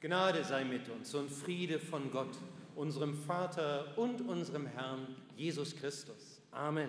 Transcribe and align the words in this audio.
Gnade 0.00 0.42
sei 0.44 0.64
mit 0.64 0.88
uns 0.88 1.14
und 1.14 1.30
Friede 1.30 1.78
von 1.78 2.10
Gott, 2.10 2.34
unserem 2.74 3.12
Vater 3.12 3.98
und 3.98 4.22
unserem 4.22 4.64
Herrn 4.64 5.14
Jesus 5.36 5.76
Christus. 5.76 6.40
Amen. 6.52 6.88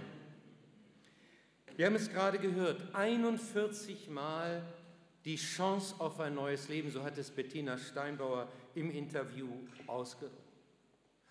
Wir 1.75 1.87
haben 1.87 1.95
es 1.95 2.09
gerade 2.09 2.39
gehört, 2.39 2.95
41 2.95 4.07
Mal 4.09 4.63
die 5.25 5.35
Chance 5.35 5.93
auf 5.99 6.21
ein 6.21 6.35
neues 6.35 6.69
Leben, 6.69 6.89
so 6.89 7.03
hat 7.03 7.17
es 7.17 7.29
Bettina 7.29 7.77
Steinbauer 7.77 8.47
im 8.75 8.89
Interview 8.89 9.49
ausgedrückt. 9.87 10.37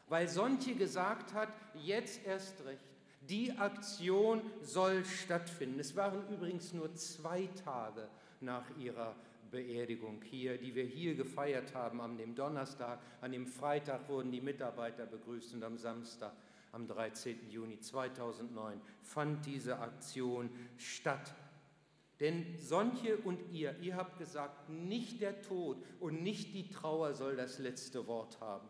Weil 0.06 0.28
Sontje 0.28 0.74
gesagt 0.74 1.32
hat, 1.32 1.48
jetzt 1.82 2.26
erst 2.26 2.62
recht, 2.66 2.84
die 3.22 3.52
Aktion 3.56 4.42
soll 4.60 5.02
stattfinden. 5.06 5.80
Es 5.80 5.96
waren 5.96 6.28
übrigens 6.28 6.74
nur 6.74 6.94
zwei 6.94 7.48
Tage 7.64 8.06
nach 8.42 8.64
ihrer 8.78 9.14
Beerdigung 9.50 10.22
hier, 10.22 10.58
die 10.58 10.74
wir 10.74 10.84
hier 10.84 11.14
gefeiert 11.14 11.74
haben, 11.74 12.00
an 12.00 12.16
dem 12.16 12.34
Donnerstag, 12.34 13.00
an 13.20 13.32
dem 13.32 13.46
Freitag 13.46 14.08
wurden 14.08 14.30
die 14.30 14.40
Mitarbeiter 14.40 15.06
begrüßt 15.06 15.54
und 15.54 15.64
am 15.64 15.76
Samstag, 15.76 16.32
am 16.72 16.86
13. 16.86 17.50
Juni 17.50 17.80
2009, 17.80 18.80
fand 19.02 19.44
diese 19.46 19.78
Aktion 19.78 20.50
statt. 20.76 21.34
Denn 22.20 22.44
Sonche 22.58 23.16
und 23.18 23.40
ihr, 23.50 23.74
ihr 23.80 23.96
habt 23.96 24.18
gesagt, 24.18 24.68
nicht 24.68 25.20
der 25.22 25.40
Tod 25.40 25.78
und 26.00 26.22
nicht 26.22 26.54
die 26.54 26.68
Trauer 26.68 27.14
soll 27.14 27.34
das 27.34 27.58
letzte 27.58 28.06
Wort 28.06 28.40
haben. 28.40 28.68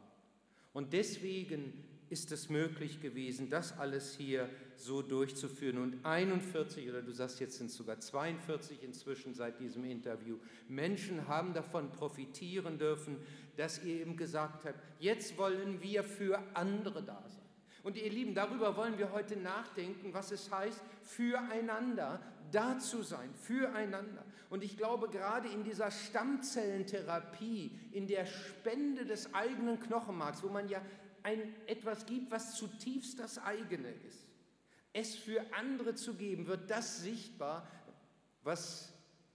Und 0.72 0.92
deswegen 0.92 1.72
ist 2.10 2.32
es 2.32 2.48
möglich 2.48 3.00
gewesen, 3.00 3.50
das 3.50 3.76
alles 3.78 4.16
hier 4.16 4.48
so 4.80 5.02
durchzuführen. 5.02 5.78
Und 5.78 6.04
41, 6.04 6.88
oder 6.88 7.02
du 7.02 7.12
sagst 7.12 7.40
jetzt 7.40 7.58
sind 7.58 7.66
es 7.66 7.76
sogar 7.76 8.00
42 8.00 8.82
inzwischen 8.82 9.34
seit 9.34 9.60
diesem 9.60 9.84
Interview, 9.84 10.38
Menschen 10.68 11.28
haben 11.28 11.54
davon 11.54 11.90
profitieren 11.90 12.78
dürfen, 12.78 13.16
dass 13.56 13.82
ihr 13.84 14.00
eben 14.00 14.16
gesagt 14.16 14.64
habt, 14.64 14.80
jetzt 14.98 15.36
wollen 15.38 15.82
wir 15.82 16.02
für 16.04 16.42
andere 16.54 17.02
da 17.02 17.22
sein. 17.28 17.40
Und 17.82 17.96
ihr 17.96 18.10
Lieben, 18.10 18.34
darüber 18.34 18.76
wollen 18.76 18.98
wir 18.98 19.12
heute 19.12 19.36
nachdenken, 19.36 20.12
was 20.12 20.32
es 20.32 20.50
heißt, 20.50 20.80
füreinander 21.02 22.20
da 22.52 22.78
zu 22.78 23.02
sein, 23.02 23.32
füreinander. 23.34 24.24
Und 24.50 24.64
ich 24.64 24.76
glaube, 24.76 25.08
gerade 25.08 25.48
in 25.48 25.62
dieser 25.62 25.90
Stammzellentherapie, 25.90 27.70
in 27.92 28.06
der 28.06 28.26
Spende 28.26 29.06
des 29.06 29.32
eigenen 29.32 29.78
Knochenmarks, 29.80 30.42
wo 30.42 30.48
man 30.48 30.68
ja 30.68 30.82
ein, 31.22 31.54
etwas 31.66 32.06
gibt, 32.06 32.30
was 32.30 32.56
zutiefst 32.56 33.18
das 33.18 33.38
eigene 33.38 33.90
ist, 34.08 34.29
es 34.92 35.14
für 35.14 35.44
andere 35.54 35.94
zu 35.94 36.14
geben, 36.14 36.46
wird 36.46 36.70
das 36.70 37.02
sichtbar, 37.02 37.66
was 38.42 38.92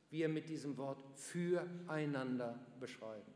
wir 0.10 0.30
mit 0.30 0.50
diesem 0.50 0.78
Wort 0.78 1.04
füreinander 1.16 2.60
beschreiben. 2.80 3.34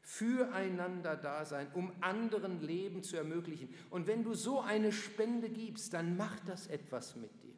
Füreinander 0.00 1.16
da 1.16 1.44
sein, 1.44 1.68
um 1.74 1.92
anderen 2.00 2.60
Leben 2.60 3.02
zu 3.02 3.16
ermöglichen. 3.16 3.72
Und 3.90 4.06
wenn 4.06 4.24
du 4.24 4.34
so 4.34 4.60
eine 4.60 4.90
Spende 4.90 5.48
gibst, 5.48 5.94
dann 5.94 6.16
macht 6.16 6.48
das 6.48 6.66
etwas 6.66 7.14
mit 7.16 7.30
dir. 7.42 7.54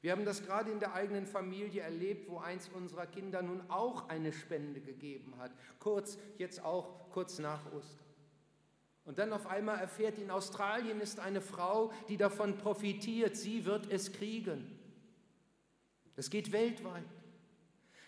Wir 0.00 0.12
haben 0.12 0.24
das 0.24 0.44
gerade 0.44 0.70
in 0.70 0.80
der 0.80 0.92
eigenen 0.92 1.26
Familie 1.26 1.80
erlebt, 1.80 2.28
wo 2.28 2.38
eins 2.38 2.68
unserer 2.68 3.06
Kinder 3.06 3.42
nun 3.42 3.62
auch 3.70 4.08
eine 4.08 4.32
Spende 4.32 4.80
gegeben 4.80 5.34
hat. 5.38 5.50
Kurz, 5.78 6.18
jetzt 6.36 6.62
auch 6.62 7.08
kurz 7.10 7.38
nach 7.38 7.72
Ostern. 7.72 8.03
Und 9.04 9.18
dann 9.18 9.32
auf 9.32 9.46
einmal 9.46 9.78
erfährt, 9.78 10.18
in 10.18 10.30
Australien 10.30 11.00
ist 11.00 11.20
eine 11.20 11.40
Frau, 11.40 11.92
die 12.08 12.16
davon 12.16 12.56
profitiert, 12.56 13.36
sie 13.36 13.64
wird 13.64 13.90
es 13.92 14.12
kriegen. 14.12 14.78
Das 16.16 16.30
geht 16.30 16.52
weltweit. 16.52 17.04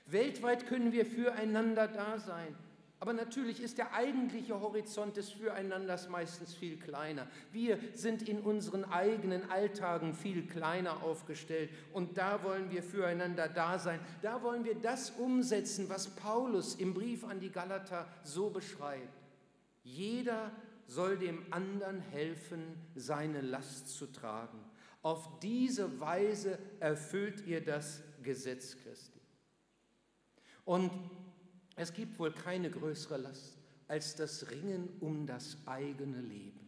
Weltweit 0.07 0.67
können 0.67 0.93
wir 0.93 1.05
füreinander 1.05 1.89
da 1.89 2.19
sein. 2.19 2.57
Aber 2.99 3.13
natürlich 3.13 3.61
ist 3.61 3.77
der 3.77 3.93
eigentliche 3.93 4.59
Horizont 4.59 5.19
des 5.19 5.31
Füreinanders 5.31 6.09
meistens 6.09 6.55
viel 6.55 6.79
kleiner. 6.79 7.27
Wir 7.53 7.79
sind 7.93 8.27
in 8.27 8.41
unseren 8.41 8.85
eigenen 8.85 9.51
Alltagen 9.51 10.15
viel 10.15 10.47
kleiner 10.47 11.03
aufgestellt 11.03 11.71
und 11.93 12.17
da 12.17 12.43
wollen 12.43 12.71
wir 12.71 12.83
füreinander 12.83 13.49
da 13.49 13.79
sein. 13.79 14.01
Da 14.23 14.43
wollen 14.43 14.65
wir 14.65 14.77
das 14.77 15.11
umsetzen, 15.11 15.91
was 15.91 16.09
Paulus 16.17 16.75
im 16.77 16.95
Brief 16.95 17.25
an 17.25 17.39
die 17.39 17.51
Galater 17.51 18.09
so 18.23 18.49
beschreibt. 18.49 19.21
Jeder 19.83 20.51
soll 20.87 21.19
dem 21.19 21.53
anderen 21.53 22.01
helfen, 22.01 22.63
seine 22.95 23.41
Last 23.41 23.89
zu 23.89 24.07
tragen. 24.07 24.59
Auf 25.03 25.39
diese 25.41 26.01
Weise 26.01 26.59
erfüllt 26.81 27.47
ihr 27.47 27.65
das 27.65 28.03
Gesetz 28.23 28.77
Christi. 28.77 29.21
Und 30.65 30.91
es 31.77 31.93
gibt 31.93 32.19
wohl 32.19 32.33
keine 32.33 32.71
größere 32.71 33.19
Last 33.19 33.59
als 33.89 34.17
das 34.17 34.51
Ringen 34.51 34.89
um 35.01 35.27
das 35.27 35.59
eigene 35.67 36.21
Leben. 36.21 36.61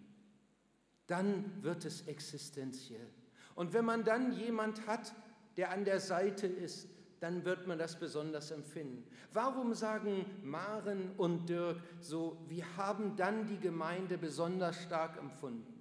Dann 1.06 1.62
wird 1.62 1.84
es 1.84 2.02
existenziell. 2.02 3.08
Und 3.54 3.72
wenn 3.72 3.84
man 3.84 4.04
dann 4.04 4.32
jemand 4.32 4.86
hat, 4.86 5.14
der 5.56 5.70
an 5.70 5.84
der 5.84 5.98
Seite 5.98 6.46
ist, 6.46 6.86
dann 7.20 7.44
wird 7.44 7.66
man 7.66 7.78
das 7.78 7.98
besonders 7.98 8.50
empfinden. 8.50 9.04
Warum 9.32 9.74
sagen 9.74 10.24
Maren 10.42 11.10
und 11.16 11.48
Dirk 11.48 11.80
so, 12.00 12.38
wir 12.48 12.64
haben 12.76 13.16
dann 13.16 13.46
die 13.46 13.58
Gemeinde 13.58 14.18
besonders 14.18 14.80
stark 14.82 15.18
empfunden? 15.18 15.74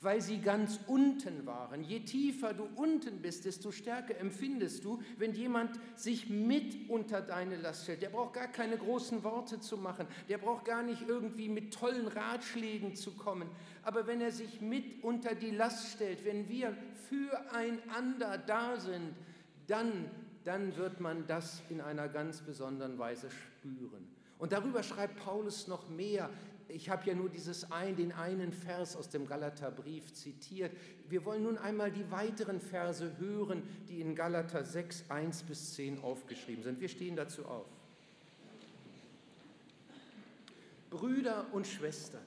Weil 0.00 0.20
sie 0.20 0.40
ganz 0.40 0.78
unten 0.86 1.44
waren. 1.44 1.82
Je 1.82 2.00
tiefer 2.00 2.54
du 2.54 2.68
unten 2.76 3.20
bist, 3.20 3.44
desto 3.44 3.72
stärker 3.72 4.16
empfindest 4.16 4.84
du, 4.84 5.02
wenn 5.16 5.34
jemand 5.34 5.72
sich 5.96 6.30
mit 6.30 6.88
unter 6.88 7.20
deine 7.20 7.56
Last 7.56 7.82
stellt. 7.82 8.02
Der 8.02 8.10
braucht 8.10 8.34
gar 8.34 8.46
keine 8.46 8.76
großen 8.76 9.24
Worte 9.24 9.58
zu 9.58 9.76
machen. 9.76 10.06
Der 10.28 10.38
braucht 10.38 10.66
gar 10.66 10.84
nicht 10.84 11.02
irgendwie 11.08 11.48
mit 11.48 11.74
tollen 11.74 12.06
Ratschlägen 12.06 12.94
zu 12.94 13.16
kommen. 13.16 13.48
Aber 13.82 14.06
wenn 14.06 14.20
er 14.20 14.30
sich 14.30 14.60
mit 14.60 15.02
unter 15.02 15.34
die 15.34 15.50
Last 15.50 15.94
stellt, 15.94 16.24
wenn 16.24 16.48
wir 16.48 16.76
füreinander 17.08 18.38
da 18.38 18.76
sind, 18.76 19.16
dann 19.66 20.08
dann 20.48 20.74
wird 20.78 20.98
man 20.98 21.26
das 21.26 21.60
in 21.68 21.82
einer 21.82 22.08
ganz 22.08 22.40
besonderen 22.40 22.98
Weise 22.98 23.28
spüren. 23.30 24.08
Und 24.38 24.52
darüber 24.52 24.82
schreibt 24.82 25.16
Paulus 25.22 25.68
noch 25.68 25.90
mehr. 25.90 26.30
Ich 26.68 26.88
habe 26.88 27.04
ja 27.04 27.14
nur 27.14 27.28
dieses 27.28 27.70
ein, 27.70 27.96
den 27.96 28.12
einen 28.12 28.54
Vers 28.54 28.96
aus 28.96 29.10
dem 29.10 29.26
Galaterbrief 29.26 30.14
zitiert. 30.14 30.72
Wir 31.10 31.26
wollen 31.26 31.42
nun 31.42 31.58
einmal 31.58 31.90
die 31.90 32.10
weiteren 32.10 32.62
Verse 32.62 33.18
hören, 33.18 33.62
die 33.90 34.00
in 34.00 34.14
Galater 34.14 34.64
6, 34.64 35.10
1 35.10 35.42
bis 35.42 35.74
10 35.74 36.02
aufgeschrieben 36.02 36.64
sind. 36.64 36.80
Wir 36.80 36.88
stehen 36.88 37.14
dazu 37.14 37.44
auf. 37.44 37.66
Brüder 40.88 41.44
und 41.52 41.66
Schwestern, 41.66 42.24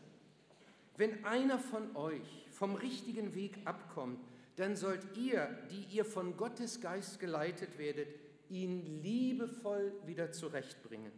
wenn 0.95 1.25
einer 1.25 1.57
von 1.57 1.95
euch 1.95 2.45
vom 2.51 2.75
richtigen 2.75 3.33
Weg 3.33 3.57
abkommt, 3.65 4.19
dann 4.55 4.75
sollt 4.75 5.17
ihr, 5.17 5.47
die 5.69 5.95
ihr 5.95 6.05
von 6.05 6.37
Gottes 6.37 6.81
Geist 6.81 7.19
geleitet 7.19 7.77
werdet, 7.77 8.07
ihn 8.49 9.01
liebevoll 9.01 9.93
wieder 10.05 10.31
zurechtbringen. 10.31 11.11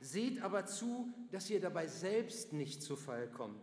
Seht 0.00 0.42
aber 0.42 0.66
zu, 0.66 1.12
dass 1.30 1.50
ihr 1.50 1.60
dabei 1.60 1.86
selbst 1.86 2.52
nicht 2.52 2.82
zu 2.82 2.96
Fall 2.96 3.28
kommt. 3.28 3.60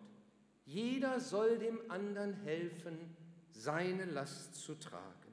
Jeder 0.66 1.20
soll 1.20 1.58
dem 1.58 1.80
anderen 1.90 2.34
helfen, 2.34 3.16
seine 3.52 4.06
Last 4.06 4.56
zu 4.56 4.76
tragen. 4.76 5.32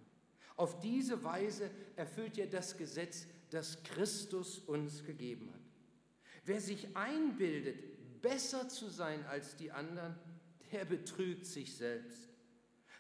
Auf 0.56 0.80
diese 0.80 1.22
Weise 1.22 1.70
erfüllt 1.97 2.36
ihr 2.36 2.48
das 2.48 2.76
Gesetz, 2.76 3.26
das 3.50 3.82
Christus 3.82 4.58
uns 4.58 5.04
gegeben 5.04 5.50
hat. 5.52 5.60
Wer 6.44 6.60
sich 6.60 6.97
einbildet, 6.97 8.20
besser 8.20 8.68
zu 8.68 8.88
sein 8.88 9.24
als 9.26 9.56
die 9.56 9.70
anderen, 9.70 10.16
der 10.72 10.84
betrügt 10.84 11.47
sich 11.47 11.76
selbst. 11.76 12.28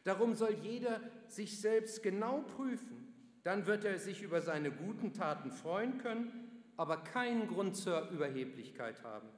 Darum 0.04 0.34
soll 0.34 0.54
jeder 0.62 1.00
sich 1.26 1.60
selbst 1.60 2.02
genau 2.02 2.42
prüfen. 2.42 3.12
Dann 3.42 3.66
wird 3.66 3.84
er 3.84 3.98
sich 3.98 4.22
über 4.22 4.40
seine 4.40 4.70
guten 4.70 5.12
Taten 5.12 5.50
freuen 5.50 5.98
können, 5.98 6.62
aber 6.76 6.98
keinen 6.98 7.48
Grund 7.48 7.76
zur 7.76 8.08
Überheblichkeit 8.10 9.02
haben. 9.02 9.28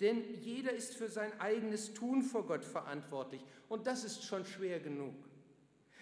Denn 0.00 0.22
jeder 0.40 0.72
ist 0.72 0.96
für 0.96 1.08
sein 1.08 1.38
eigenes 1.40 1.94
Tun 1.94 2.22
vor 2.22 2.46
Gott 2.46 2.64
verantwortlich 2.64 3.44
und 3.68 3.86
das 3.86 4.04
ist 4.04 4.24
schon 4.24 4.44
schwer 4.44 4.80
genug. 4.80 5.14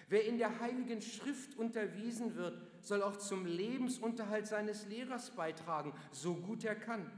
Wer 0.09 0.25
in 0.25 0.39
der 0.39 0.61
Heiligen 0.61 1.01
Schrift 1.01 1.57
unterwiesen 1.57 2.37
wird, 2.37 2.61
soll 2.81 3.03
auch 3.03 3.17
zum 3.17 3.47
Lebensunterhalt 3.47 4.47
seines 4.47 4.87
Lehrers 4.89 5.31
beitragen, 5.31 5.95
so 6.11 6.35
gut 6.35 6.65
er 6.65 6.75
kann. 6.75 7.11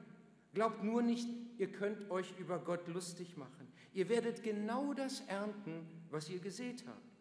Glaubt 0.52 0.84
nur 0.84 1.02
nicht, 1.02 1.28
ihr 1.58 1.72
könnt 1.72 2.10
euch 2.10 2.38
über 2.38 2.58
Gott 2.58 2.86
lustig 2.86 3.36
machen. 3.36 3.63
Ihr 3.94 4.08
werdet 4.08 4.42
genau 4.42 4.92
das 4.92 5.20
ernten, 5.28 5.86
was 6.10 6.28
ihr 6.28 6.40
gesät 6.40 6.84
habt. 6.86 7.14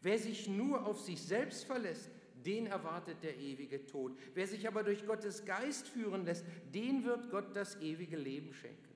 Wer 0.00 0.18
sich 0.18 0.48
nur 0.48 0.86
auf 0.86 1.00
sich 1.00 1.20
selbst 1.20 1.64
verlässt, 1.64 2.08
den 2.46 2.66
erwartet 2.66 3.22
der 3.22 3.36
ewige 3.36 3.84
Tod. 3.84 4.16
Wer 4.32 4.46
sich 4.46 4.66
aber 4.66 4.82
durch 4.82 5.06
Gottes 5.06 5.44
Geist 5.44 5.88
führen 5.88 6.24
lässt, 6.24 6.44
den 6.72 7.04
wird 7.04 7.30
Gott 7.30 7.54
das 7.54 7.80
ewige 7.82 8.16
Leben 8.16 8.54
schenken. 8.54 8.94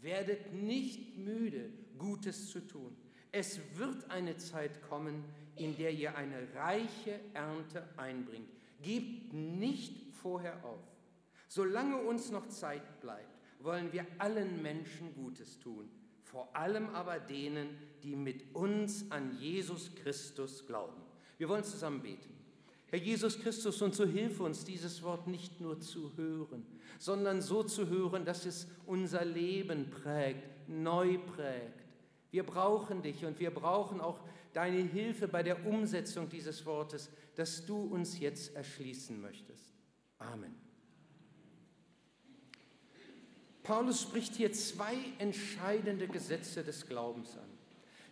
Werdet 0.00 0.52
nicht 0.52 1.16
müde, 1.16 1.70
Gutes 1.96 2.50
zu 2.50 2.60
tun. 2.60 2.94
Es 3.32 3.60
wird 3.74 4.10
eine 4.10 4.36
Zeit 4.36 4.82
kommen, 4.82 5.24
in 5.56 5.76
der 5.76 5.92
ihr 5.92 6.16
eine 6.16 6.48
reiche 6.54 7.20
Ernte 7.32 7.88
einbringt. 7.96 8.50
Gebt 8.82 9.32
nicht 9.32 10.14
vorher 10.14 10.62
auf. 10.64 10.82
Solange 11.48 11.96
uns 11.96 12.30
noch 12.30 12.48
Zeit 12.48 13.00
bleibt, 13.00 13.38
wollen 13.60 13.92
wir 13.92 14.06
allen 14.18 14.62
Menschen 14.62 15.14
Gutes 15.14 15.58
tun, 15.58 15.88
vor 16.26 16.54
allem 16.54 16.88
aber 16.90 17.18
denen, 17.18 17.68
die 18.02 18.16
mit 18.16 18.54
uns 18.54 19.10
an 19.10 19.38
Jesus 19.38 19.94
Christus 19.94 20.66
glauben. 20.66 21.00
Wir 21.38 21.48
wollen 21.48 21.64
zusammen 21.64 22.02
beten. 22.02 22.34
Herr 22.88 22.98
Jesus 22.98 23.38
Christus, 23.40 23.80
und 23.82 23.94
so 23.94 24.04
hilfe 24.04 24.42
uns, 24.42 24.64
dieses 24.64 25.02
Wort 25.02 25.26
nicht 25.26 25.60
nur 25.60 25.80
zu 25.80 26.16
hören, 26.16 26.64
sondern 26.98 27.42
so 27.42 27.62
zu 27.62 27.88
hören, 27.88 28.24
dass 28.24 28.46
es 28.46 28.68
unser 28.86 29.24
Leben 29.24 29.90
prägt, 29.90 30.68
neu 30.68 31.18
prägt. 31.18 31.84
Wir 32.30 32.44
brauchen 32.44 33.02
dich 33.02 33.24
und 33.24 33.40
wir 33.40 33.50
brauchen 33.50 34.00
auch 34.00 34.20
deine 34.52 34.82
Hilfe 34.82 35.28
bei 35.28 35.42
der 35.42 35.66
Umsetzung 35.66 36.28
dieses 36.28 36.64
Wortes, 36.66 37.10
das 37.34 37.66
du 37.66 37.76
uns 37.82 38.18
jetzt 38.18 38.54
erschließen 38.54 39.20
möchtest. 39.20 39.74
Amen. 40.18 40.54
Paulus 43.66 44.02
spricht 44.02 44.36
hier 44.36 44.52
zwei 44.52 44.94
entscheidende 45.18 46.06
Gesetze 46.06 46.62
des 46.62 46.86
Glaubens 46.86 47.36
an. 47.36 47.50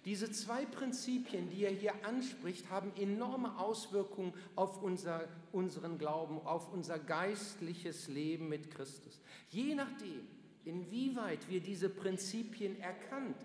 Diese 0.04 0.30
zwei 0.32 0.66
Prinzipien, 0.66 1.48
die 1.48 1.62
er 1.62 1.70
hier 1.70 1.92
anspricht, 2.04 2.68
haben 2.70 2.92
enorme 2.96 3.56
Auswirkungen 3.58 4.34
auf 4.56 4.82
unser, 4.82 5.28
unseren 5.52 5.96
Glauben, 5.96 6.40
auf 6.40 6.72
unser 6.72 6.98
geistliches 6.98 8.08
Leben 8.08 8.48
mit 8.48 8.70
Christus. 8.72 9.20
Je 9.48 9.76
nachdem, 9.76 10.26
inwieweit 10.64 11.48
wir 11.48 11.60
diese 11.60 11.88
Prinzipien 11.88 12.78
erkannt 12.80 13.36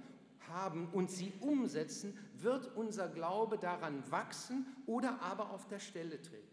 haben 0.49 0.89
und 0.91 1.11
sie 1.11 1.31
umsetzen, 1.41 2.17
wird 2.41 2.75
unser 2.75 3.07
Glaube 3.07 3.59
daran 3.59 4.03
wachsen 4.09 4.65
oder 4.87 5.21
aber 5.21 5.51
auf 5.51 5.67
der 5.67 5.79
Stelle 5.79 6.19
treten. 6.19 6.47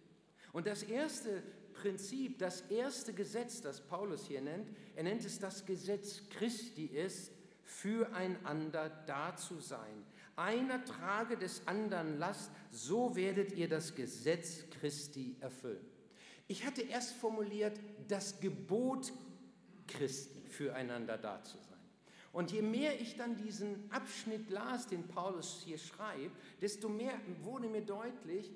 Und 0.53 0.67
das 0.67 0.83
erste 0.83 1.43
Prinzip, 1.83 2.39
das 2.39 2.63
erste 2.63 3.13
Gesetz, 3.13 3.61
das 3.61 3.81
Paulus 3.81 4.27
hier 4.27 4.41
nennt, 4.41 4.69
er 4.95 5.05
nennt 5.05 5.25
es 5.25 5.39
das 5.39 5.65
Gesetz 5.67 6.23
Christi 6.31 6.87
ist, 6.87 7.33
füreinander 7.65 8.89
da 9.07 9.37
zu 9.37 9.61
sein. 9.61 10.05
Einer 10.37 10.85
trage 10.85 11.37
des 11.37 11.67
anderen 11.67 12.19
Last, 12.19 12.51
so 12.71 13.15
werdet 13.17 13.53
ihr 13.53 13.69
das 13.69 13.95
Gesetz 13.95 14.65
Christi 14.71 15.37
erfüllen. 15.41 15.85
Ich 16.49 16.65
hatte 16.65 16.83
erst 16.83 17.15
formuliert, 17.15 17.79
das 18.09 18.41
Gebot 18.41 19.13
Christi 19.87 20.49
füreinander 20.49 21.19
da 21.19 21.43
zu 21.43 21.57
sein. 21.59 21.67
Und 22.33 22.53
je 22.53 22.63
mehr 22.63 23.01
ich 23.01 23.17
dann 23.17 23.37
diesen 23.37 23.91
Abschnitt 23.91 24.51
las, 24.51 24.87
den 24.87 25.09
Paulus 25.09 25.63
hier 25.65 25.79
schreibt, 25.79 26.37
desto 26.61 26.89
mehr 26.89 27.15
wurde 27.43 27.69
mir 27.69 27.81
deutlich, 27.81 28.53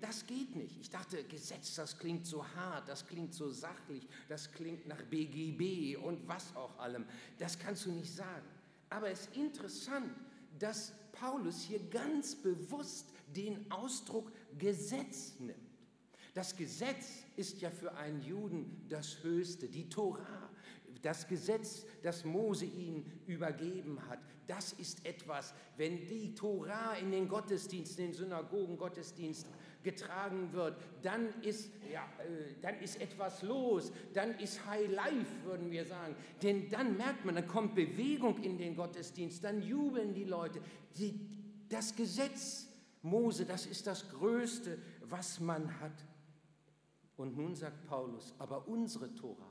das 0.00 0.26
geht 0.26 0.56
nicht. 0.56 0.80
Ich 0.80 0.90
dachte, 0.90 1.22
Gesetz, 1.24 1.74
das 1.76 1.98
klingt 1.98 2.26
so 2.26 2.46
hart, 2.54 2.88
das 2.88 3.06
klingt 3.06 3.32
so 3.32 3.50
sachlich, 3.50 4.06
das 4.28 4.50
klingt 4.52 4.86
nach 4.86 5.02
BGB 5.04 5.96
und 5.96 6.26
was 6.26 6.54
auch 6.56 6.78
allem. 6.78 7.04
Das 7.38 7.58
kannst 7.58 7.86
du 7.86 7.92
nicht 7.92 8.12
sagen. 8.12 8.46
Aber 8.90 9.10
es 9.10 9.22
ist 9.22 9.36
interessant, 9.36 10.12
dass 10.58 10.92
Paulus 11.12 11.62
hier 11.62 11.80
ganz 11.90 12.34
bewusst 12.34 13.12
den 13.34 13.70
Ausdruck 13.70 14.32
Gesetz 14.58 15.34
nimmt. 15.38 15.58
Das 16.34 16.54
Gesetz 16.54 17.24
ist 17.36 17.60
ja 17.60 17.70
für 17.70 17.94
einen 17.96 18.22
Juden 18.22 18.84
das 18.88 19.22
Höchste, 19.22 19.68
die 19.68 19.88
Torah. 19.88 20.45
Das 21.06 21.28
Gesetz, 21.28 21.86
das 22.02 22.24
Mose 22.24 22.64
ihnen 22.64 23.04
übergeben 23.28 24.00
hat, 24.08 24.18
das 24.48 24.72
ist 24.72 25.06
etwas, 25.06 25.54
wenn 25.76 26.04
die 26.08 26.34
Tora 26.34 26.94
in 26.94 27.12
den 27.12 27.28
Gottesdiensten, 27.28 28.06
in 28.06 28.10
den 28.10 28.16
Synagogen 28.16 28.76
Gottesdienst 28.76 29.46
getragen 29.84 30.52
wird, 30.52 30.76
dann 31.02 31.28
ist, 31.42 31.70
ja, 31.92 32.02
äh, 32.24 32.54
dann 32.60 32.80
ist 32.80 33.00
etwas 33.00 33.44
los, 33.44 33.92
dann 34.14 34.36
ist 34.40 34.66
High 34.66 34.90
Life, 34.90 35.44
würden 35.44 35.70
wir 35.70 35.84
sagen. 35.84 36.16
Denn 36.42 36.68
dann 36.70 36.96
merkt 36.96 37.24
man, 37.24 37.36
dann 37.36 37.46
kommt 37.46 37.76
Bewegung 37.76 38.42
in 38.42 38.58
den 38.58 38.74
Gottesdienst, 38.74 39.44
dann 39.44 39.62
jubeln 39.62 40.12
die 40.12 40.24
Leute. 40.24 40.60
Die, 40.98 41.20
das 41.68 41.94
Gesetz 41.94 42.66
Mose, 43.02 43.46
das 43.46 43.66
ist 43.66 43.86
das 43.86 44.08
Größte, 44.08 44.76
was 45.02 45.38
man 45.38 45.80
hat. 45.80 46.04
Und 47.16 47.36
nun 47.36 47.54
sagt 47.54 47.86
Paulus, 47.86 48.34
aber 48.40 48.66
unsere 48.66 49.14
Tora, 49.14 49.46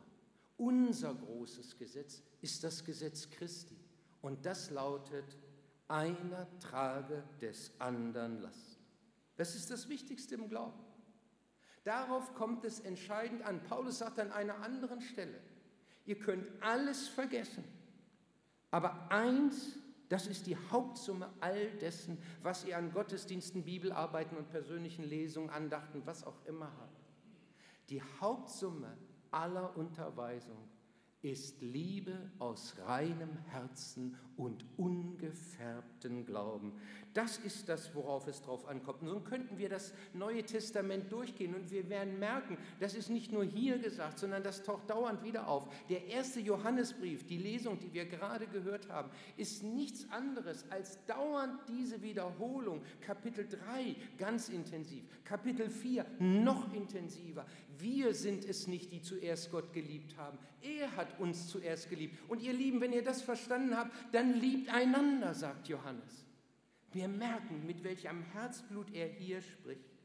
unser 0.58 1.14
großes 1.14 1.78
Gesetz 1.78 2.22
ist 2.42 2.64
das 2.64 2.84
Gesetz 2.84 3.30
Christi. 3.30 3.78
Und 4.22 4.46
das 4.46 4.72
lautet, 4.72 5.38
einer 5.88 6.48
trage 6.60 7.24
des 7.42 7.72
anderen 7.80 8.42
Last. 8.42 8.80
Das 9.36 9.56
ist 9.56 9.70
das 9.70 9.90
Wichtigste 9.90 10.36
im 10.36 10.50
Glauben. 10.50 10.80
Darauf 11.84 12.34
kommt 12.34 12.66
es 12.66 12.80
entscheidend 12.80 13.44
an. 13.44 13.62
Paulus 13.64 14.00
sagt 14.00 14.20
an 14.20 14.32
einer 14.32 14.62
anderen 14.64 15.02
Stelle, 15.02 15.40
ihr 16.06 16.18
könnt 16.18 16.50
alles 16.62 17.08
vergessen, 17.08 17.64
aber 18.72 19.12
eins, 19.12 19.76
das 20.10 20.28
ist 20.28 20.48
die 20.48 20.58
Hauptsumme 20.58 21.32
all 21.42 21.70
dessen, 21.78 22.18
was 22.42 22.66
ihr 22.66 22.78
an 22.78 22.92
Gottesdiensten, 22.92 23.64
Bibelarbeiten 23.64 24.38
und 24.38 24.50
persönlichen 24.50 25.04
Lesungen, 25.04 25.50
Andachten, 25.50 26.02
was 26.06 26.24
auch 26.24 26.44
immer 26.46 26.72
habt. 26.80 27.06
Die 27.90 28.02
Hauptsumme 28.20 28.98
aller 29.32 29.76
Unterweisung 29.78 30.70
ist 31.22 31.62
Liebe 31.62 32.30
aus 32.40 32.76
reinem 32.86 33.38
Herzen 33.50 34.16
und 34.38 34.64
ungefärbten 36.06 36.26
Glauben. 36.26 36.74
Das 37.14 37.38
ist 37.38 37.70
das, 37.70 37.96
worauf 37.96 38.28
es 38.28 38.42
drauf 38.42 38.68
ankommt. 38.68 39.02
Und 39.02 39.08
so 39.08 39.20
könnten 39.22 39.58
wir 39.58 39.70
das 39.70 39.94
Neue 40.14 40.44
Testament 40.44 41.12
durchgehen 41.12 41.56
und 41.56 41.72
wir 41.72 41.90
werden 41.90 42.20
merken, 42.20 42.58
das 42.82 42.94
ist 42.94 43.10
nicht 43.10 43.32
nur 43.32 43.46
hier 43.46 43.78
gesagt, 43.78 44.20
sondern 44.20 44.44
das 44.44 44.64
taucht 44.64 44.90
dauernd 44.90 45.24
wieder 45.24 45.48
auf. 45.48 45.66
Der 45.88 46.08
erste 46.08 46.42
Johannesbrief, 46.42 47.26
die 47.26 47.38
Lesung, 47.38 47.80
die 47.80 47.94
wir 47.94 48.06
gerade 48.06 48.48
gehört 48.48 48.90
haben, 48.90 49.10
ist 49.38 49.64
nichts 49.64 50.06
anderes 50.12 50.66
als 50.70 51.06
dauernd 51.06 51.58
diese 51.70 52.02
Wiederholung. 52.02 52.82
Kapitel 53.00 53.48
3 53.48 53.96
ganz 54.18 54.50
intensiv, 54.50 55.06
Kapitel 55.24 55.70
4 55.70 56.06
noch 56.20 56.74
intensiver. 56.74 57.46
Wir 57.78 58.14
sind 58.14 58.44
es 58.44 58.68
nicht, 58.68 58.92
die 58.92 59.02
zuerst 59.02 59.52
Gott 59.52 59.72
geliebt 59.72 60.18
haben. 60.18 60.38
Er 60.62 60.96
hat 60.96 61.20
uns 61.20 61.48
zuerst 61.48 61.90
geliebt. 61.90 62.18
Und 62.28 62.42
ihr 62.42 62.54
Lieben, 62.54 62.82
wenn 62.82 62.92
ihr 62.92 63.04
das 63.04 63.22
verstanden 63.22 63.78
habt, 63.78 63.92
dann 64.12 64.34
liebt 64.34 64.74
einander, 64.74 65.34
sagt 65.34 65.68
Johannes. 65.68 65.95
Wir 66.92 67.08
merken, 67.08 67.66
mit 67.66 67.84
welchem 67.84 68.22
Herzblut 68.22 68.94
er 68.94 69.08
hier 69.08 69.42
spricht. 69.42 69.96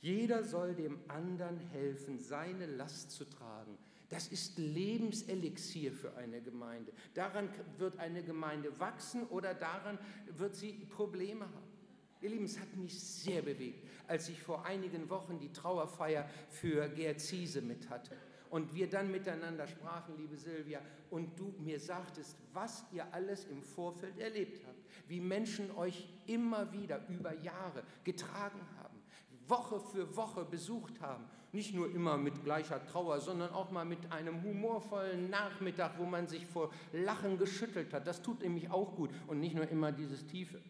Jeder 0.00 0.44
soll 0.44 0.74
dem 0.74 0.98
anderen 1.08 1.58
helfen, 1.58 2.20
seine 2.20 2.66
Last 2.66 3.10
zu 3.10 3.24
tragen. 3.24 3.76
Das 4.08 4.28
ist 4.28 4.56
Lebenselixier 4.58 5.92
für 5.92 6.16
eine 6.16 6.40
Gemeinde. 6.40 6.92
Daran 7.14 7.48
wird 7.76 7.98
eine 7.98 8.22
Gemeinde 8.22 8.78
wachsen 8.78 9.26
oder 9.26 9.54
daran 9.54 9.98
wird 10.36 10.54
sie 10.54 10.72
Probleme 10.72 11.44
haben. 11.44 11.78
Ihr 12.20 12.30
Lieben, 12.30 12.46
es 12.46 12.58
hat 12.58 12.74
mich 12.76 13.00
sehr 13.00 13.42
bewegt, 13.42 13.86
als 14.08 14.28
ich 14.28 14.42
vor 14.42 14.64
einigen 14.64 15.08
Wochen 15.10 15.38
die 15.38 15.52
Trauerfeier 15.52 16.28
für 16.48 16.88
Gerd 16.88 17.20
Ziese 17.20 17.60
mit 17.60 17.90
hatte. 17.90 18.16
Und 18.50 18.74
wir 18.74 18.88
dann 18.88 19.10
miteinander 19.10 19.66
sprachen, 19.66 20.16
liebe 20.16 20.36
Silvia, 20.36 20.80
und 21.10 21.38
du 21.38 21.54
mir 21.58 21.78
sagtest, 21.78 22.36
was 22.52 22.84
ihr 22.92 23.12
alles 23.12 23.44
im 23.44 23.62
Vorfeld 23.62 24.18
erlebt 24.18 24.64
habt, 24.66 24.77
wie 25.06 25.20
Menschen 25.20 25.70
euch 25.76 26.08
immer 26.26 26.72
wieder 26.72 27.00
über 27.08 27.34
Jahre 27.34 27.82
getragen 28.04 28.60
haben, 28.78 28.98
Woche 29.46 29.80
für 29.80 30.16
Woche 30.16 30.44
besucht 30.44 31.00
haben. 31.00 31.24
Nicht 31.52 31.74
nur 31.74 31.90
immer 31.90 32.18
mit 32.18 32.44
gleicher 32.44 32.84
Trauer, 32.84 33.20
sondern 33.20 33.50
auch 33.52 33.70
mal 33.70 33.84
mit 33.84 34.12
einem 34.12 34.42
humorvollen 34.42 35.30
Nachmittag, 35.30 35.98
wo 35.98 36.04
man 36.04 36.26
sich 36.26 36.46
vor 36.46 36.70
Lachen 36.92 37.38
geschüttelt 37.38 37.94
hat. 37.94 38.06
Das 38.06 38.20
tut 38.20 38.42
nämlich 38.42 38.70
auch 38.70 38.94
gut 38.94 39.10
und 39.26 39.40
nicht 39.40 39.54
nur 39.54 39.66
immer 39.68 39.92
dieses 39.92 40.26
Tiefe 40.26 40.60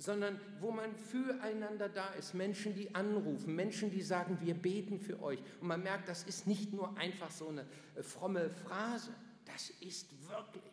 sondern 0.00 0.40
wo 0.60 0.70
man 0.70 0.94
füreinander 0.96 1.88
da 1.88 2.08
ist. 2.14 2.34
Menschen, 2.34 2.74
die 2.74 2.94
anrufen, 2.94 3.54
Menschen, 3.54 3.90
die 3.90 4.00
sagen, 4.00 4.38
wir 4.40 4.54
beten 4.54 4.98
für 4.98 5.22
euch. 5.22 5.40
Und 5.60 5.68
man 5.68 5.82
merkt, 5.82 6.08
das 6.08 6.22
ist 6.22 6.46
nicht 6.46 6.72
nur 6.72 6.96
einfach 6.96 7.30
so 7.30 7.48
eine 7.48 7.66
fromme 8.02 8.50
Phrase, 8.50 9.10
das 9.44 9.70
ist 9.80 10.10
wirklich. 10.28 10.69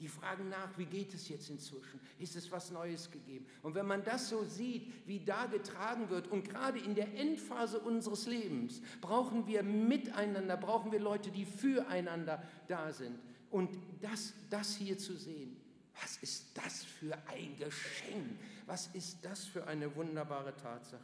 Die 0.00 0.08
fragen 0.08 0.48
nach, 0.48 0.78
wie 0.78 0.84
geht 0.84 1.12
es 1.12 1.28
jetzt 1.28 1.50
inzwischen? 1.50 1.98
Ist 2.18 2.36
es 2.36 2.52
was 2.52 2.70
Neues 2.70 3.10
gegeben? 3.10 3.46
Und 3.62 3.74
wenn 3.74 3.86
man 3.86 4.04
das 4.04 4.28
so 4.28 4.44
sieht, 4.44 5.06
wie 5.08 5.24
da 5.24 5.46
getragen 5.46 6.08
wird, 6.08 6.28
und 6.28 6.48
gerade 6.48 6.78
in 6.78 6.94
der 6.94 7.12
Endphase 7.14 7.80
unseres 7.80 8.26
Lebens, 8.26 8.80
brauchen 9.00 9.48
wir 9.48 9.64
miteinander, 9.64 10.56
brauchen 10.56 10.92
wir 10.92 11.00
Leute, 11.00 11.32
die 11.32 11.44
füreinander 11.44 12.42
da 12.68 12.92
sind. 12.92 13.18
Und 13.50 13.76
das, 14.00 14.34
das 14.50 14.76
hier 14.76 14.98
zu 14.98 15.16
sehen, 15.16 15.56
was 16.00 16.16
ist 16.18 16.56
das 16.56 16.84
für 16.84 17.16
ein 17.26 17.56
Geschenk? 17.56 18.38
Was 18.66 18.88
ist 18.94 19.24
das 19.24 19.46
für 19.46 19.66
eine 19.66 19.94
wunderbare 19.96 20.54
Tatsache? 20.56 21.02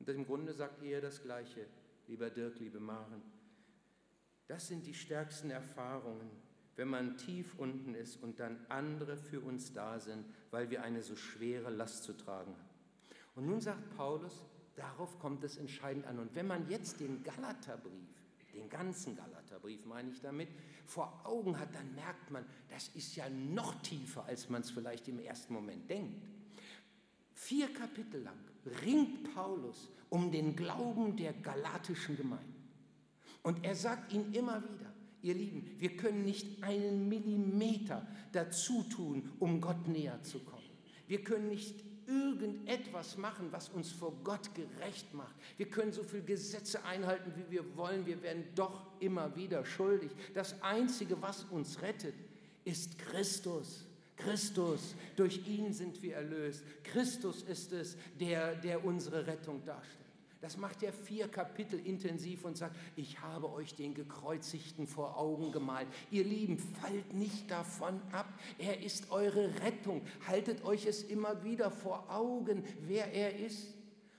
Und 0.00 0.08
im 0.08 0.26
Grunde 0.26 0.52
sagt 0.52 0.82
er 0.82 1.00
das 1.00 1.22
Gleiche, 1.22 1.66
lieber 2.08 2.30
Dirk, 2.30 2.58
liebe 2.58 2.80
Maren. 2.80 3.22
Das 4.48 4.66
sind 4.66 4.86
die 4.86 4.94
stärksten 4.94 5.50
Erfahrungen, 5.50 6.30
wenn 6.76 6.88
man 6.88 7.16
tief 7.16 7.54
unten 7.58 7.94
ist 7.94 8.22
und 8.22 8.38
dann 8.38 8.58
andere 8.68 9.16
für 9.16 9.40
uns 9.40 9.72
da 9.72 9.98
sind, 9.98 10.24
weil 10.50 10.70
wir 10.70 10.82
eine 10.82 11.02
so 11.02 11.16
schwere 11.16 11.70
Last 11.70 12.04
zu 12.04 12.12
tragen 12.12 12.52
haben. 12.52 12.70
Und 13.34 13.46
nun 13.46 13.60
sagt 13.60 13.96
Paulus, 13.96 14.44
darauf 14.76 15.18
kommt 15.18 15.42
es 15.44 15.56
entscheidend 15.56 16.06
an. 16.06 16.18
Und 16.18 16.34
wenn 16.34 16.46
man 16.46 16.68
jetzt 16.68 17.00
den 17.00 17.22
Galaterbrief 17.22 18.16
den 18.56 18.68
ganzen 18.68 19.14
Galaterbrief 19.14 19.84
meine 19.84 20.10
ich 20.10 20.20
damit, 20.20 20.48
vor 20.86 21.20
Augen 21.24 21.58
hat, 21.58 21.74
dann 21.74 21.94
merkt 21.94 22.30
man, 22.30 22.44
das 22.70 22.88
ist 22.94 23.14
ja 23.16 23.28
noch 23.28 23.74
tiefer, 23.82 24.24
als 24.24 24.48
man 24.48 24.62
es 24.62 24.70
vielleicht 24.70 25.08
im 25.08 25.18
ersten 25.18 25.52
Moment 25.52 25.88
denkt. 25.90 26.26
Vier 27.34 27.72
Kapitel 27.72 28.22
lang 28.22 28.38
ringt 28.82 29.34
Paulus 29.34 29.90
um 30.08 30.32
den 30.32 30.56
Glauben 30.56 31.16
der 31.16 31.32
galatischen 31.34 32.16
Gemeinde. 32.16 32.54
Und 33.42 33.64
er 33.64 33.74
sagt 33.74 34.12
ihnen 34.12 34.32
immer 34.32 34.62
wieder, 34.62 34.92
ihr 35.26 35.34
Lieben, 35.34 35.68
wir 35.78 35.96
können 35.96 36.24
nicht 36.24 36.62
einen 36.62 37.08
Millimeter 37.08 38.06
dazu 38.32 38.82
tun, 38.84 39.30
um 39.38 39.60
Gott 39.60 39.88
näher 39.88 40.22
zu 40.22 40.38
kommen. 40.40 40.62
Wir 41.08 41.22
können 41.22 41.48
nicht 41.48 41.84
irgendetwas 42.06 43.16
machen, 43.16 43.48
was 43.50 43.68
uns 43.68 43.90
vor 43.90 44.12
Gott 44.22 44.54
gerecht 44.54 45.12
macht. 45.12 45.34
Wir 45.56 45.68
können 45.68 45.92
so 45.92 46.04
viele 46.04 46.22
Gesetze 46.22 46.84
einhalten, 46.84 47.32
wie 47.36 47.50
wir 47.50 47.76
wollen. 47.76 48.06
Wir 48.06 48.22
werden 48.22 48.44
doch 48.54 48.86
immer 49.00 49.34
wieder 49.34 49.64
schuldig. 49.64 50.10
Das 50.34 50.62
Einzige, 50.62 51.20
was 51.20 51.44
uns 51.44 51.82
rettet, 51.82 52.14
ist 52.64 52.98
Christus. 52.98 53.84
Christus, 54.16 54.94
durch 55.16 55.46
ihn 55.46 55.72
sind 55.72 56.00
wir 56.02 56.14
erlöst. 56.14 56.62
Christus 56.84 57.42
ist 57.42 57.72
es, 57.72 57.96
der, 58.18 58.54
der 58.54 58.84
unsere 58.84 59.26
Rettung 59.26 59.62
darstellt. 59.64 60.05
Das 60.46 60.58
macht 60.58 60.84
er 60.84 60.92
vier 60.92 61.26
Kapitel 61.26 61.84
intensiv 61.84 62.44
und 62.44 62.56
sagt, 62.56 62.76
ich 62.94 63.20
habe 63.20 63.50
euch 63.50 63.74
den 63.74 63.94
Gekreuzigten 63.94 64.86
vor 64.86 65.18
Augen 65.18 65.50
gemalt. 65.50 65.88
Ihr 66.12 66.22
Lieben, 66.22 66.56
fallt 66.56 67.12
nicht 67.14 67.50
davon 67.50 68.00
ab. 68.12 68.28
Er 68.56 68.80
ist 68.80 69.10
eure 69.10 69.60
Rettung. 69.62 70.02
Haltet 70.28 70.64
euch 70.64 70.86
es 70.86 71.02
immer 71.02 71.42
wieder 71.42 71.72
vor 71.72 72.08
Augen, 72.08 72.62
wer 72.82 73.12
er 73.12 73.40
ist. 73.40 73.74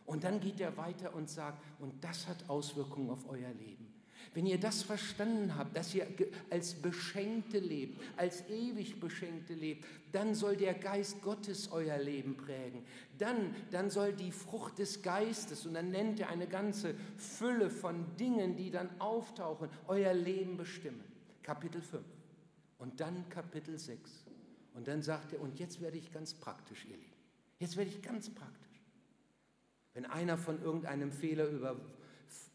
Und 0.05 0.25
dann 0.25 0.41
geht 0.41 0.59
er 0.59 0.75
weiter 0.75 1.15
und 1.15 1.29
sagt, 1.29 1.63
und 1.79 2.03
das 2.03 2.27
hat 2.27 2.49
Auswirkungen 2.49 3.09
auf 3.09 3.29
euer 3.29 3.53
Leben. 3.53 3.86
Wenn 4.33 4.45
ihr 4.45 4.59
das 4.59 4.83
verstanden 4.83 5.55
habt, 5.55 5.75
dass 5.75 5.93
ihr 5.93 6.07
als 6.49 6.73
Beschenkte 6.73 7.59
lebt, 7.59 8.01
als 8.17 8.47
ewig 8.49 8.99
Beschenkte 8.99 9.53
lebt, 9.53 9.85
dann 10.11 10.35
soll 10.35 10.55
der 10.55 10.73
Geist 10.73 11.21
Gottes 11.21 11.71
euer 11.71 11.97
Leben 11.97 12.37
prägen. 12.37 12.83
Dann, 13.17 13.55
dann 13.71 13.89
soll 13.89 14.13
die 14.13 14.31
Frucht 14.31 14.79
des 14.79 15.01
Geistes, 15.01 15.65
und 15.65 15.73
dann 15.73 15.91
nennt 15.91 16.19
er 16.19 16.29
eine 16.29 16.47
ganze 16.47 16.95
Fülle 17.17 17.69
von 17.69 18.05
Dingen, 18.17 18.55
die 18.55 18.71
dann 18.71 18.89
auftauchen, 18.99 19.69
euer 19.87 20.13
Leben 20.13 20.57
bestimmen. 20.57 21.03
Kapitel 21.43 21.81
5 21.81 22.03
und 22.79 22.99
dann 22.99 23.27
Kapitel 23.29 23.77
6. 23.77 24.25
Und 24.73 24.87
dann 24.87 25.01
sagt 25.01 25.33
er, 25.33 25.41
und 25.41 25.59
jetzt 25.59 25.81
werde 25.81 25.97
ich 25.97 26.11
ganz 26.11 26.33
praktisch, 26.33 26.85
ihr 26.85 26.97
Lieben. 26.97 27.17
Jetzt 27.59 27.77
werde 27.77 27.89
ich 27.89 28.01
ganz 28.01 28.29
praktisch. 28.29 28.81
Wenn 29.93 30.05
einer 30.05 30.37
von 30.37 30.61
irgendeinem 30.61 31.11
Fehler 31.11 31.47
über, 31.47 31.75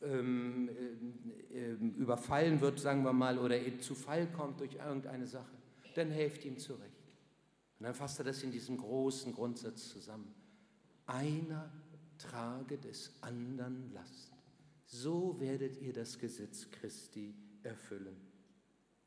ähm, 0.03 0.69
äh, 0.69 1.71
ähm, 1.71 1.95
überfallen 1.95 2.61
wird, 2.61 2.81
sagen 2.81 3.05
wir 3.05 3.13
mal, 3.13 3.39
oder 3.39 3.59
zu 3.81 3.95
Fall 3.95 4.27
kommt 4.33 4.61
durch 4.61 4.75
irgendeine 4.75 5.27
Sache, 5.27 5.53
dann 5.95 6.11
helft 6.11 6.45
ihm 6.45 6.59
zurecht. 6.59 6.91
Und 7.79 7.87
dann 7.87 7.95
fasst 7.95 8.19
er 8.21 8.25
das 8.25 8.43
in 8.43 8.53
diesem 8.53 8.77
großen 8.77 9.33
Grundsatz 9.33 9.89
zusammen. 9.89 10.35
Einer 11.07 11.71
trage 12.19 12.79
des 12.79 13.13
anderen 13.21 13.93
Last. 13.93 14.33
So 14.87 15.39
werdet 15.41 15.81
ihr 15.81 15.93
das 15.93 16.19
Gesetz 16.19 16.71
Christi 16.71 17.35
erfüllen. 17.63 18.17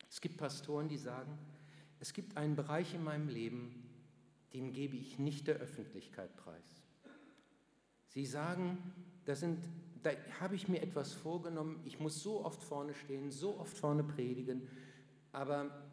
Es 0.10 0.20
gibt 0.20 0.38
Pastoren, 0.38 0.88
die 0.88 0.98
sagen, 0.98 1.38
es 2.00 2.14
gibt 2.14 2.38
einen 2.38 2.56
Bereich 2.56 2.94
in 2.94 3.04
meinem 3.04 3.28
Leben, 3.28 3.84
den 4.54 4.72
gebe 4.74 4.96
ich 4.96 5.20
nicht 5.20 5.48
der 5.48 5.56
Öffentlichkeit 5.56 6.36
preis. 6.38 6.84
Sie 8.08 8.26
sagen, 8.26 8.78
da 9.26 9.36
sind 9.36 9.60
da 10.06 10.12
habe 10.40 10.56
ich 10.56 10.68
mir 10.68 10.84
etwas 10.84 11.14
vorgenommen, 11.14 11.82
ich 11.84 12.00
muss 12.00 12.22
so 12.22 12.46
oft 12.46 12.62
vorne 12.62 12.94
stehen, 12.94 13.32
so 13.32 13.58
oft 13.60 13.76
vorne 13.76 14.04
predigen, 14.04 14.68
aber 15.32 15.84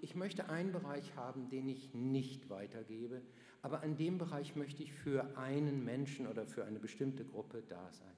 ich 0.00 0.14
möchte 0.14 0.48
einen 0.48 0.70
Bereich 0.70 1.16
haben, 1.16 1.48
den 1.48 1.66
ich 1.66 1.92
nicht 1.92 2.48
weitergebe, 2.48 3.22
aber 3.62 3.82
an 3.82 3.96
dem 3.96 4.18
Bereich 4.18 4.54
möchte 4.54 4.84
ich 4.84 4.92
für 4.92 5.36
einen 5.36 5.84
Menschen 5.84 6.28
oder 6.28 6.46
für 6.46 6.64
eine 6.64 6.78
bestimmte 6.78 7.24
Gruppe 7.24 7.64
da 7.68 7.92
sein. 7.92 8.16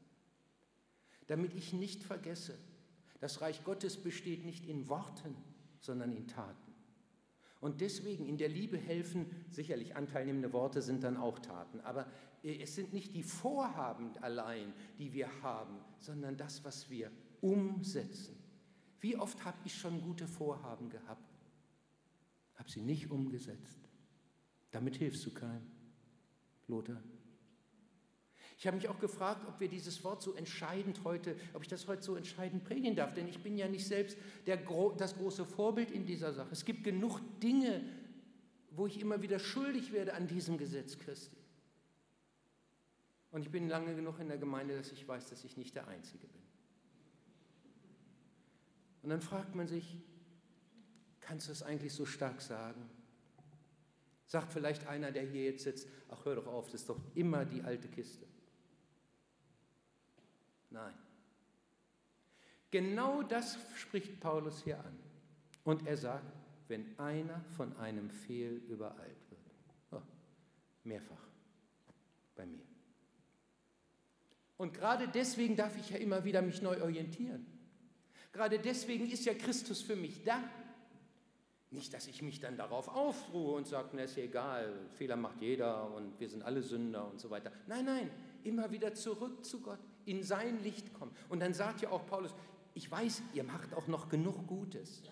Damit 1.29 1.55
ich 1.55 1.73
nicht 1.73 2.03
vergesse, 2.03 2.59
das 3.21 3.41
Reich 3.41 3.65
Gottes 3.65 3.97
besteht 3.97 4.45
nicht 4.45 4.67
in 4.67 4.89
Worten, 4.89 5.35
sondern 5.81 6.13
in 6.13 6.27
Taten. 6.27 6.68
Und 7.61 7.81
deswegen 7.81 8.27
in 8.27 8.39
der 8.39 8.49
Liebe 8.49 8.79
helfen, 8.79 9.27
sicherlich 9.51 9.97
anteilnehmende 9.97 10.53
Worte 10.53 10.81
sind 10.81 11.03
dann 11.03 11.17
auch 11.17 11.41
Taten, 11.41 11.81
aber 11.81 12.07
äh, 12.43 12.61
es 12.63 12.75
sind 12.75 12.93
nicht 12.93 13.15
die 13.15 13.25
Vorhaben 13.25 14.17
allein, 14.19 14.73
die 14.99 15.13
wir 15.13 15.29
haben, 15.43 15.79
sondern 15.99 16.37
das, 16.37 16.65
was 16.65 16.89
wir 16.89 17.11
umsetzen. 17.41 18.37
Wie 19.01 19.17
oft 19.17 19.45
habe 19.45 19.59
ich 19.65 19.75
schon 19.75 20.01
gute 20.01 20.27
Vorhaben 20.27 20.89
gehabt, 20.89 21.35
habe 22.55 22.71
sie 22.71 22.81
nicht 22.81 23.11
umgesetzt. 23.11 23.79
Damit 24.71 24.97
hilfst 24.97 25.25
du 25.27 25.33
keinem, 25.33 25.71
Lothar. 26.67 27.03
Ich 28.59 28.67
habe 28.67 28.77
mich 28.77 28.89
auch 28.89 28.99
gefragt, 28.99 29.47
ob 29.47 29.61
wir 29.61 29.69
dieses 29.69 30.03
Wort 30.03 30.21
so 30.21 30.35
entscheidend 30.35 31.05
heute, 31.05 31.37
ob 31.55 31.63
ich 31.63 31.69
das 31.69 31.87
heute 31.87 32.03
so 32.03 32.17
entscheidend 32.17 32.65
predigen 32.65 32.97
darf, 32.97 33.15
denn 33.15 33.29
ich 33.29 33.41
bin 33.41 33.57
ja 33.57 33.69
nicht 33.69 33.87
selbst 33.87 34.19
der, 34.47 34.57
das 34.97 35.15
große 35.15 35.45
Vorbild 35.45 35.93
in 35.93 36.05
dieser 36.05 36.33
Sache. 36.33 36.49
Es 36.51 36.65
gibt 36.65 36.83
genug 36.83 37.21
Dinge, 37.41 37.85
wo 38.73 38.89
ich 38.89 39.01
immer 39.01 39.23
wieder 39.23 39.39
schuldig 39.39 39.93
werde 39.93 40.13
an 40.15 40.27
diesem 40.27 40.59
Gesetz 40.59 40.99
Christi. 40.99 41.37
Und 43.31 43.43
ich 43.43 43.51
bin 43.51 43.69
lange 43.69 43.95
genug 43.95 44.19
in 44.19 44.27
der 44.27 44.39
Gemeinde, 44.39 44.77
dass 44.77 44.91
ich 44.91 45.07
weiß, 45.07 45.31
dass 45.31 45.45
ich 45.45 45.57
nicht 45.57 45.77
der 45.77 45.87
Einzige 45.87 46.27
bin. 46.27 46.43
Und 49.03 49.11
dann 49.11 49.21
fragt 49.21 49.55
man 49.55 49.69
sich, 49.69 49.99
kannst 51.21 51.47
du 51.47 51.53
es 51.53 51.63
eigentlich 51.63 51.93
so 51.93 52.07
stark 52.07 52.43
sagen? 52.43 52.91
Sagt 54.27 54.53
vielleicht 54.53 54.89
einer, 54.89 55.13
der 55.13 55.23
hier 55.23 55.45
jetzt 55.45 55.63
sitzt, 55.63 55.89
ach 56.09 56.25
hör 56.25 56.35
doch 56.35 56.49
auf, 56.49 56.67
das 56.73 56.81
ist 56.81 56.89
doch 56.89 57.01
immer 57.15 57.45
die 57.45 57.63
alte 57.63 57.87
Kiste. 57.87 58.27
Nein. 60.71 60.95
Genau 62.71 63.23
das 63.23 63.59
spricht 63.77 64.21
Paulus 64.21 64.63
hier 64.63 64.79
an. 64.79 64.99
Und 65.65 65.87
er 65.87 65.97
sagt, 65.97 66.25
wenn 66.69 66.99
einer 66.99 67.41
von 67.57 67.77
einem 67.79 68.11
Fehl 68.11 68.63
übereilt 68.69 69.31
wird. 69.31 69.41
Oh, 69.91 70.03
mehrfach 70.85 71.27
bei 72.35 72.47
mir. 72.47 72.65
Und 74.57 74.75
gerade 74.75 75.09
deswegen 75.09 75.57
darf 75.57 75.77
ich 75.79 75.91
ja 75.91 75.99
immer 75.99 76.25
wieder 76.25 76.43
mich 76.43 76.63
neu 76.63 76.83
orientieren. 76.83 77.47
Gerade 78.33 78.59
deswegen 78.59 79.11
ist 79.11 79.25
ja 79.25 79.35
Christus 79.35 79.81
für 79.81 79.97
mich 79.97 80.23
da. 80.25 80.43
Nicht, 81.71 81.93
dass 81.93 82.07
ich 82.07 82.23
mich 82.23 82.41
dann 82.41 82.57
darauf 82.57 82.89
aufruhe 82.89 83.55
und 83.57 83.67
sage, 83.67 83.91
na 83.93 84.03
ist 84.03 84.17
ja 84.17 84.25
egal, 84.25 84.89
Fehler 84.95 85.17
macht 85.17 85.41
jeder 85.41 85.95
und 85.95 86.19
wir 86.19 86.29
sind 86.29 86.43
alle 86.43 86.63
Sünder 86.63 87.11
und 87.11 87.21
so 87.21 87.31
weiter. 87.31 87.53
Nein, 87.67 87.85
nein, 87.85 88.11
immer 88.43 88.71
wieder 88.71 88.95
zurück 88.95 89.45
zu 89.45 89.61
Gott, 89.61 89.81
in 90.09 90.23
sein 90.23 90.63
Licht 90.63 90.93
kommen. 90.95 91.13
Und 91.29 91.41
dann 91.41 91.55
sagt 91.55 91.83
ja 91.83 91.91
auch 91.91 92.07
Paulus, 92.07 92.35
ich 92.75 92.91
weiß, 92.91 93.23
ihr 93.35 93.45
macht 93.45 93.75
auch 93.75 93.87
noch 93.87 94.09
genug 94.09 94.47
Gutes. 94.47 95.03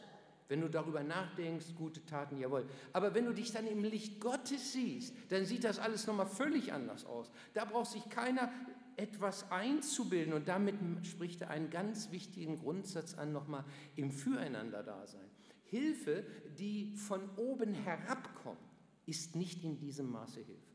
Wenn 0.48 0.60
du 0.60 0.68
darüber 0.68 1.02
nachdenkst, 1.02 1.74
gute 1.76 2.04
Taten, 2.06 2.38
jawohl. 2.38 2.68
Aber 2.92 3.14
wenn 3.14 3.24
du 3.24 3.32
dich 3.32 3.52
dann 3.52 3.66
im 3.66 3.82
Licht 3.82 4.20
Gottes 4.20 4.72
siehst, 4.72 5.14
dann 5.28 5.44
sieht 5.44 5.64
das 5.64 5.78
alles 5.78 6.06
nochmal 6.06 6.26
völlig 6.26 6.72
anders 6.72 7.04
aus. 7.04 7.30
Da 7.52 7.64
braucht 7.64 7.90
sich 7.90 8.08
keiner 8.08 8.52
etwas 8.96 9.50
einzubilden. 9.50 10.32
Und 10.32 10.48
damit 10.48 10.76
spricht 11.06 11.42
er 11.42 11.50
einen 11.50 11.70
ganz 11.70 12.12
wichtigen 12.12 12.58
Grundsatz 12.58 13.14
an, 13.14 13.32
nochmal 13.32 13.64
im 13.96 14.10
Füreinander-Dasein. 14.10 15.28
Hilfe, 15.64 16.24
die 16.58 16.94
von 16.94 17.28
oben 17.36 17.74
herabkommt, 17.74 18.58
ist 19.04 19.34
nicht 19.34 19.64
in 19.64 19.78
diesem 19.78 20.10
Maße 20.10 20.40
Hilfe. 20.40 20.65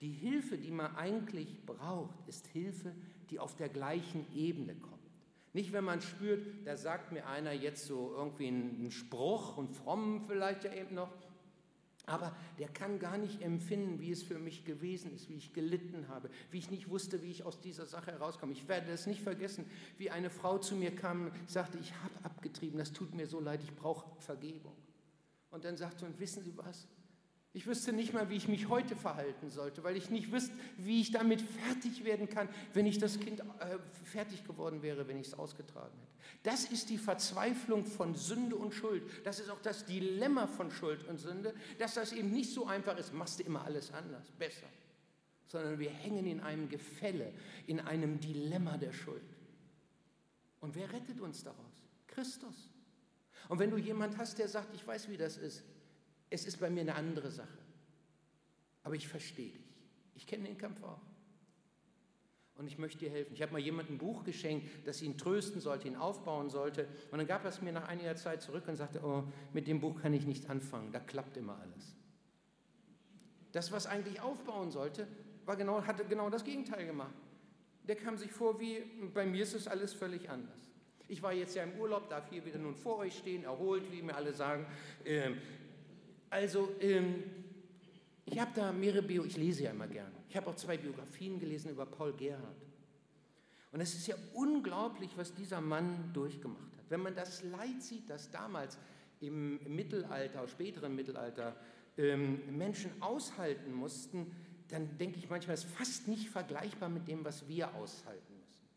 Die 0.00 0.12
Hilfe, 0.12 0.56
die 0.56 0.70
man 0.70 0.96
eigentlich 0.96 1.64
braucht, 1.66 2.16
ist 2.26 2.46
Hilfe, 2.48 2.94
die 3.30 3.38
auf 3.38 3.54
der 3.56 3.68
gleichen 3.68 4.26
Ebene 4.34 4.74
kommt. 4.74 4.98
Nicht, 5.52 5.72
wenn 5.72 5.84
man 5.84 6.00
spürt, 6.00 6.46
da 6.64 6.76
sagt 6.76 7.12
mir 7.12 7.26
einer 7.26 7.52
jetzt 7.52 7.84
so 7.86 8.14
irgendwie 8.16 8.48
einen 8.48 8.90
Spruch 8.90 9.56
und 9.56 9.74
fromm 9.74 10.24
vielleicht 10.26 10.64
ja 10.64 10.72
eben 10.72 10.94
noch, 10.94 11.10
aber 12.06 12.34
der 12.58 12.68
kann 12.68 12.98
gar 12.98 13.18
nicht 13.18 13.42
empfinden, 13.42 14.00
wie 14.00 14.10
es 14.10 14.22
für 14.22 14.38
mich 14.38 14.64
gewesen 14.64 15.14
ist, 15.14 15.28
wie 15.28 15.36
ich 15.36 15.52
gelitten 15.52 16.08
habe, 16.08 16.30
wie 16.50 16.58
ich 16.58 16.70
nicht 16.70 16.88
wusste, 16.88 17.22
wie 17.22 17.30
ich 17.30 17.44
aus 17.44 17.60
dieser 17.60 17.86
Sache 17.86 18.12
herauskomme. 18.12 18.52
Ich 18.52 18.66
werde 18.68 18.90
das 18.90 19.06
nicht 19.06 19.22
vergessen, 19.22 19.64
wie 19.98 20.10
eine 20.10 20.30
Frau 20.30 20.58
zu 20.58 20.74
mir 20.74 20.94
kam 20.94 21.26
und 21.26 21.50
sagte, 21.50 21.78
ich 21.78 21.92
habe 21.94 22.14
abgetrieben, 22.24 22.78
das 22.78 22.92
tut 22.92 23.14
mir 23.14 23.26
so 23.26 23.38
leid, 23.38 23.60
ich 23.62 23.74
brauche 23.74 24.10
Vergebung. 24.20 24.74
Und 25.50 25.64
dann 25.64 25.76
sagte, 25.76 26.06
und 26.06 26.18
wissen 26.18 26.42
Sie 26.42 26.56
was? 26.56 26.86
Ich 27.52 27.66
wüsste 27.66 27.92
nicht 27.92 28.12
mal, 28.12 28.30
wie 28.30 28.36
ich 28.36 28.46
mich 28.46 28.68
heute 28.68 28.94
verhalten 28.94 29.50
sollte, 29.50 29.82
weil 29.82 29.96
ich 29.96 30.08
nicht 30.08 30.30
wüsste, 30.30 30.52
wie 30.76 31.00
ich 31.00 31.10
damit 31.10 31.40
fertig 31.40 32.04
werden 32.04 32.28
kann, 32.28 32.48
wenn 32.74 32.86
ich 32.86 32.98
das 32.98 33.18
Kind 33.18 33.40
äh, 33.40 33.78
fertig 34.04 34.44
geworden 34.44 34.82
wäre, 34.82 35.08
wenn 35.08 35.18
ich 35.18 35.28
es 35.28 35.34
ausgetragen 35.34 35.98
hätte. 35.98 36.10
Das 36.44 36.64
ist 36.64 36.90
die 36.90 36.98
Verzweiflung 36.98 37.84
von 37.84 38.14
Sünde 38.14 38.54
und 38.54 38.72
Schuld. 38.72 39.02
Das 39.24 39.40
ist 39.40 39.50
auch 39.50 39.60
das 39.60 39.84
Dilemma 39.84 40.46
von 40.46 40.70
Schuld 40.70 41.06
und 41.08 41.18
Sünde, 41.18 41.52
dass 41.78 41.94
das 41.94 42.12
eben 42.12 42.30
nicht 42.30 42.52
so 42.52 42.66
einfach 42.66 42.96
ist, 42.96 43.12
machst 43.12 43.40
du 43.40 43.42
immer 43.42 43.64
alles 43.64 43.92
anders, 43.92 44.30
besser, 44.38 44.68
sondern 45.48 45.80
wir 45.80 45.90
hängen 45.90 46.26
in 46.26 46.40
einem 46.40 46.68
Gefälle, 46.68 47.32
in 47.66 47.80
einem 47.80 48.20
Dilemma 48.20 48.76
der 48.76 48.92
Schuld. 48.92 49.22
Und 50.60 50.76
wer 50.76 50.92
rettet 50.92 51.20
uns 51.20 51.42
daraus? 51.42 51.84
Christus. 52.06 52.70
Und 53.48 53.58
wenn 53.58 53.70
du 53.70 53.76
jemand 53.76 54.18
hast, 54.18 54.38
der 54.38 54.46
sagt, 54.46 54.72
ich 54.74 54.86
weiß, 54.86 55.08
wie 55.08 55.16
das 55.16 55.36
ist, 55.36 55.64
es 56.30 56.46
ist 56.46 56.58
bei 56.58 56.70
mir 56.70 56.82
eine 56.82 56.94
andere 56.94 57.30
Sache. 57.30 57.58
Aber 58.82 58.94
ich 58.94 59.08
verstehe 59.08 59.50
dich. 59.50 59.70
Ich 60.14 60.26
kenne 60.26 60.44
den 60.44 60.56
Kampf 60.56 60.82
auch. 60.82 61.00
Und 62.54 62.66
ich 62.66 62.78
möchte 62.78 62.98
dir 62.98 63.10
helfen. 63.10 63.32
Ich 63.32 63.42
habe 63.42 63.52
mal 63.52 63.58
jemandem 63.58 63.94
ein 63.94 63.98
Buch 63.98 64.22
geschenkt, 64.22 64.86
das 64.86 65.00
ihn 65.00 65.16
trösten 65.16 65.60
sollte, 65.60 65.88
ihn 65.88 65.96
aufbauen 65.96 66.50
sollte. 66.50 66.86
Und 67.10 67.18
dann 67.18 67.26
gab 67.26 67.44
er 67.44 67.50
es 67.50 67.62
mir 67.62 67.72
nach 67.72 67.88
einiger 67.88 68.16
Zeit 68.16 68.42
zurück 68.42 68.68
und 68.68 68.76
sagte, 68.76 69.00
oh, 69.02 69.24
mit 69.52 69.66
dem 69.66 69.80
Buch 69.80 70.00
kann 70.02 70.12
ich 70.12 70.26
nichts 70.26 70.48
anfangen, 70.48 70.92
da 70.92 71.00
klappt 71.00 71.36
immer 71.38 71.58
alles. 71.58 71.96
Das, 73.52 73.72
was 73.72 73.86
eigentlich 73.86 74.20
aufbauen 74.20 74.70
sollte, 74.70 75.08
war 75.46 75.56
genau, 75.56 75.82
hatte 75.82 76.04
genau 76.04 76.28
das 76.28 76.44
Gegenteil 76.44 76.86
gemacht. 76.86 77.14
Der 77.84 77.96
kam 77.96 78.18
sich 78.18 78.30
vor 78.30 78.60
wie, 78.60 78.82
bei 79.14 79.24
mir 79.24 79.42
ist 79.42 79.54
es 79.54 79.66
alles 79.66 79.94
völlig 79.94 80.28
anders. 80.28 80.70
Ich 81.08 81.22
war 81.22 81.32
jetzt 81.32 81.56
ja 81.56 81.64
im 81.64 81.80
Urlaub, 81.80 82.08
darf 82.08 82.28
hier 82.30 82.44
wieder 82.44 82.58
nun 82.58 82.76
vor 82.76 82.98
euch 82.98 83.16
stehen, 83.16 83.42
erholt, 83.42 83.90
wie 83.90 84.02
mir 84.02 84.14
alle 84.14 84.32
sagen. 84.32 84.66
Ähm, 85.04 85.38
also, 86.30 86.70
ähm, 86.80 87.22
ich 88.24 88.38
habe 88.38 88.52
da 88.54 88.72
mehrere 88.72 89.02
Bio, 89.02 89.24
ich 89.24 89.36
lese 89.36 89.64
ja 89.64 89.70
immer 89.72 89.88
gern. 89.88 90.12
Ich 90.28 90.36
habe 90.36 90.48
auch 90.48 90.54
zwei 90.54 90.76
Biografien 90.76 91.40
gelesen 91.40 91.72
über 91.72 91.84
Paul 91.84 92.12
Gerhardt. 92.12 92.62
Und 93.72 93.80
es 93.80 93.94
ist 93.94 94.06
ja 94.06 94.16
unglaublich, 94.34 95.10
was 95.16 95.34
dieser 95.34 95.60
Mann 95.60 96.10
durchgemacht 96.12 96.76
hat. 96.76 96.84
Wenn 96.88 97.00
man 97.00 97.14
das 97.14 97.42
Leid 97.42 97.82
sieht, 97.82 98.08
das 98.08 98.30
damals 98.30 98.78
im 99.20 99.60
Mittelalter, 99.74 100.46
späteren 100.48 100.94
Mittelalter, 100.94 101.56
ähm, 101.98 102.56
Menschen 102.56 102.90
aushalten 103.00 103.72
mussten, 103.72 104.34
dann 104.68 104.96
denke 104.98 105.18
ich 105.18 105.28
manchmal, 105.28 105.54
es 105.54 105.64
ist 105.64 105.74
fast 105.74 106.08
nicht 106.08 106.30
vergleichbar 106.30 106.88
mit 106.88 107.08
dem, 107.08 107.24
was 107.24 107.46
wir 107.48 107.74
aushalten 107.74 108.34
müssen. 108.38 108.68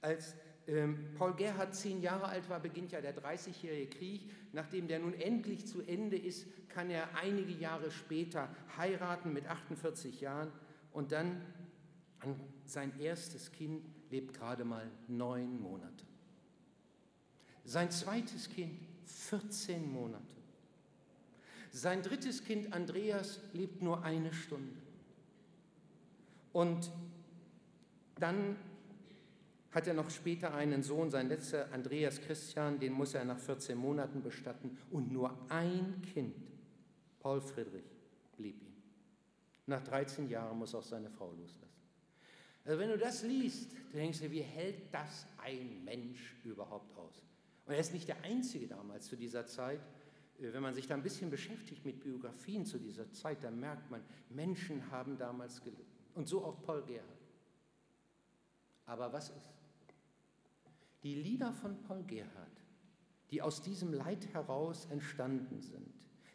Als 0.00 0.34
Paul 1.18 1.34
Gerhard 1.34 1.74
zehn 1.74 2.00
Jahre 2.00 2.26
alt 2.26 2.48
war, 2.48 2.60
beginnt 2.60 2.92
ja 2.92 3.00
der 3.00 3.16
30-jährige 3.16 3.88
Krieg. 3.88 4.30
Nachdem 4.52 4.86
der 4.86 5.00
nun 5.00 5.14
endlich 5.14 5.66
zu 5.66 5.82
Ende 5.82 6.16
ist, 6.16 6.46
kann 6.68 6.88
er 6.88 7.16
einige 7.16 7.52
Jahre 7.52 7.90
später 7.90 8.48
heiraten 8.76 9.32
mit 9.32 9.46
48 9.46 10.20
Jahren 10.20 10.52
und 10.92 11.10
dann 11.12 11.42
sein 12.64 12.92
erstes 13.00 13.50
Kind 13.50 13.84
lebt 14.10 14.34
gerade 14.34 14.64
mal 14.64 14.88
neun 15.08 15.60
Monate. 15.60 16.04
Sein 17.64 17.90
zweites 17.90 18.48
Kind 18.48 18.78
14 19.04 19.90
Monate. 19.90 20.36
Sein 21.70 22.02
drittes 22.02 22.44
Kind 22.44 22.72
Andreas 22.72 23.40
lebt 23.52 23.82
nur 23.82 24.04
eine 24.04 24.32
Stunde. 24.32 24.76
Und 26.52 26.90
dann 28.16 28.56
hat 29.72 29.86
er 29.86 29.94
noch 29.94 30.10
später 30.10 30.54
einen 30.54 30.82
Sohn, 30.82 31.10
sein 31.10 31.28
letzter 31.28 31.72
Andreas 31.72 32.20
Christian, 32.20 32.78
den 32.78 32.92
muss 32.92 33.14
er 33.14 33.24
nach 33.24 33.38
14 33.38 33.76
Monaten 33.76 34.22
bestatten. 34.22 34.76
Und 34.90 35.10
nur 35.10 35.36
ein 35.48 36.02
Kind, 36.12 36.36
Paul 37.20 37.40
Friedrich, 37.40 37.90
blieb 38.36 38.60
ihm. 38.60 38.74
Nach 39.66 39.82
13 39.82 40.28
Jahren 40.28 40.58
muss 40.58 40.74
auch 40.74 40.82
seine 40.82 41.10
Frau 41.10 41.30
loslassen. 41.32 41.72
Also 42.64 42.78
wenn 42.78 42.90
du 42.90 42.98
das 42.98 43.22
liest, 43.22 43.72
denkst 43.92 44.20
du, 44.20 44.30
wie 44.30 44.42
hält 44.42 44.92
das 44.92 45.26
ein 45.42 45.82
Mensch 45.84 46.36
überhaupt 46.44 46.96
aus? 46.96 47.22
Und 47.64 47.72
er 47.72 47.80
ist 47.80 47.92
nicht 47.92 48.08
der 48.08 48.22
Einzige 48.22 48.66
damals 48.66 49.06
zu 49.06 49.16
dieser 49.16 49.46
Zeit. 49.46 49.80
Äh, 50.38 50.52
wenn 50.52 50.62
man 50.62 50.74
sich 50.74 50.86
da 50.86 50.94
ein 50.94 51.02
bisschen 51.02 51.30
beschäftigt 51.30 51.84
mit 51.84 52.00
Biografien 52.00 52.66
zu 52.66 52.78
dieser 52.78 53.10
Zeit, 53.12 53.42
dann 53.42 53.58
merkt 53.58 53.90
man, 53.90 54.02
Menschen 54.28 54.90
haben 54.90 55.16
damals 55.16 55.62
gelitten. 55.62 55.86
Und 56.14 56.28
so 56.28 56.44
auch 56.44 56.60
Paul 56.62 56.82
Gerhard. 56.82 57.08
Aber 58.86 59.12
was 59.12 59.30
ist? 59.30 59.61
Die 61.02 61.14
Lieder 61.14 61.52
von 61.52 61.80
Paul 61.82 62.04
Gerhard, 62.04 62.62
die 63.30 63.42
aus 63.42 63.62
diesem 63.62 63.92
Leid 63.92 64.32
heraus 64.32 64.86
entstanden 64.90 65.60
sind, 65.60 65.92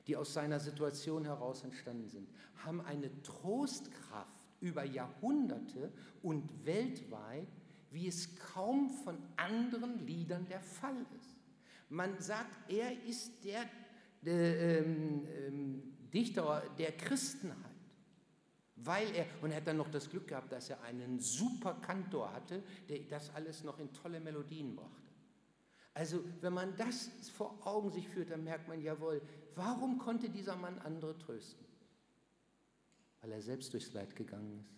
die 0.08 0.16
aus 0.16 0.34
seiner 0.34 0.60
Situation 0.60 1.26
heraus 1.26 1.64
entstanden 1.64 2.10
sind, 2.10 2.30
haben 2.56 2.82
eine 2.82 3.22
Trostkraft 3.22 4.48
über 4.60 4.84
Jahrhunderte 4.84 5.92
und 6.22 6.66
weltweit, 6.66 7.48
wie 7.92 8.08
es 8.08 8.36
kaum 8.38 8.90
von 8.90 9.18
anderen 9.38 10.06
Liedern 10.06 10.46
der 10.48 10.62
Fall 10.62 11.06
ist. 11.20 11.38
Man 11.90 12.20
sagt, 12.20 12.70
er 12.70 13.04
ist 13.06 13.44
der, 13.46 13.64
der 14.22 14.82
ähm, 14.82 15.26
ähm, 15.28 15.84
Dichter 16.12 16.64
der 16.78 16.92
Christenheit 16.94 17.77
weil 18.84 19.14
er, 19.16 19.26
und 19.42 19.52
er 19.52 19.58
hat 19.58 19.68
dann 19.68 19.78
noch 19.78 19.90
das 19.90 20.10
Glück 20.10 20.28
gehabt, 20.28 20.52
dass 20.52 20.70
er 20.70 20.82
einen 20.84 21.20
super 21.20 21.74
Kantor 21.76 22.32
hatte, 22.34 22.64
der 22.90 23.00
das 23.10 23.34
alles 23.34 23.64
noch 23.64 23.80
in 23.80 23.92
tolle 23.94 24.20
Melodien 24.20 24.76
brachte. 24.76 25.08
Also 25.94 26.24
wenn 26.42 26.54
man 26.54 26.76
das 26.78 27.10
vor 27.36 27.58
Augen 27.66 27.92
sich 27.92 28.08
führt, 28.08 28.30
dann 28.30 28.44
merkt 28.44 28.68
man, 28.68 28.82
jawohl, 28.82 29.22
warum 29.56 29.98
konnte 29.98 30.30
dieser 30.30 30.56
Mann 30.56 30.78
andere 30.80 31.18
trösten? 31.18 31.66
Weil 33.22 33.32
er 33.32 33.42
selbst 33.42 33.74
durchs 33.74 33.94
Leid 33.94 34.16
gegangen 34.16 34.60
ist. 34.60 34.78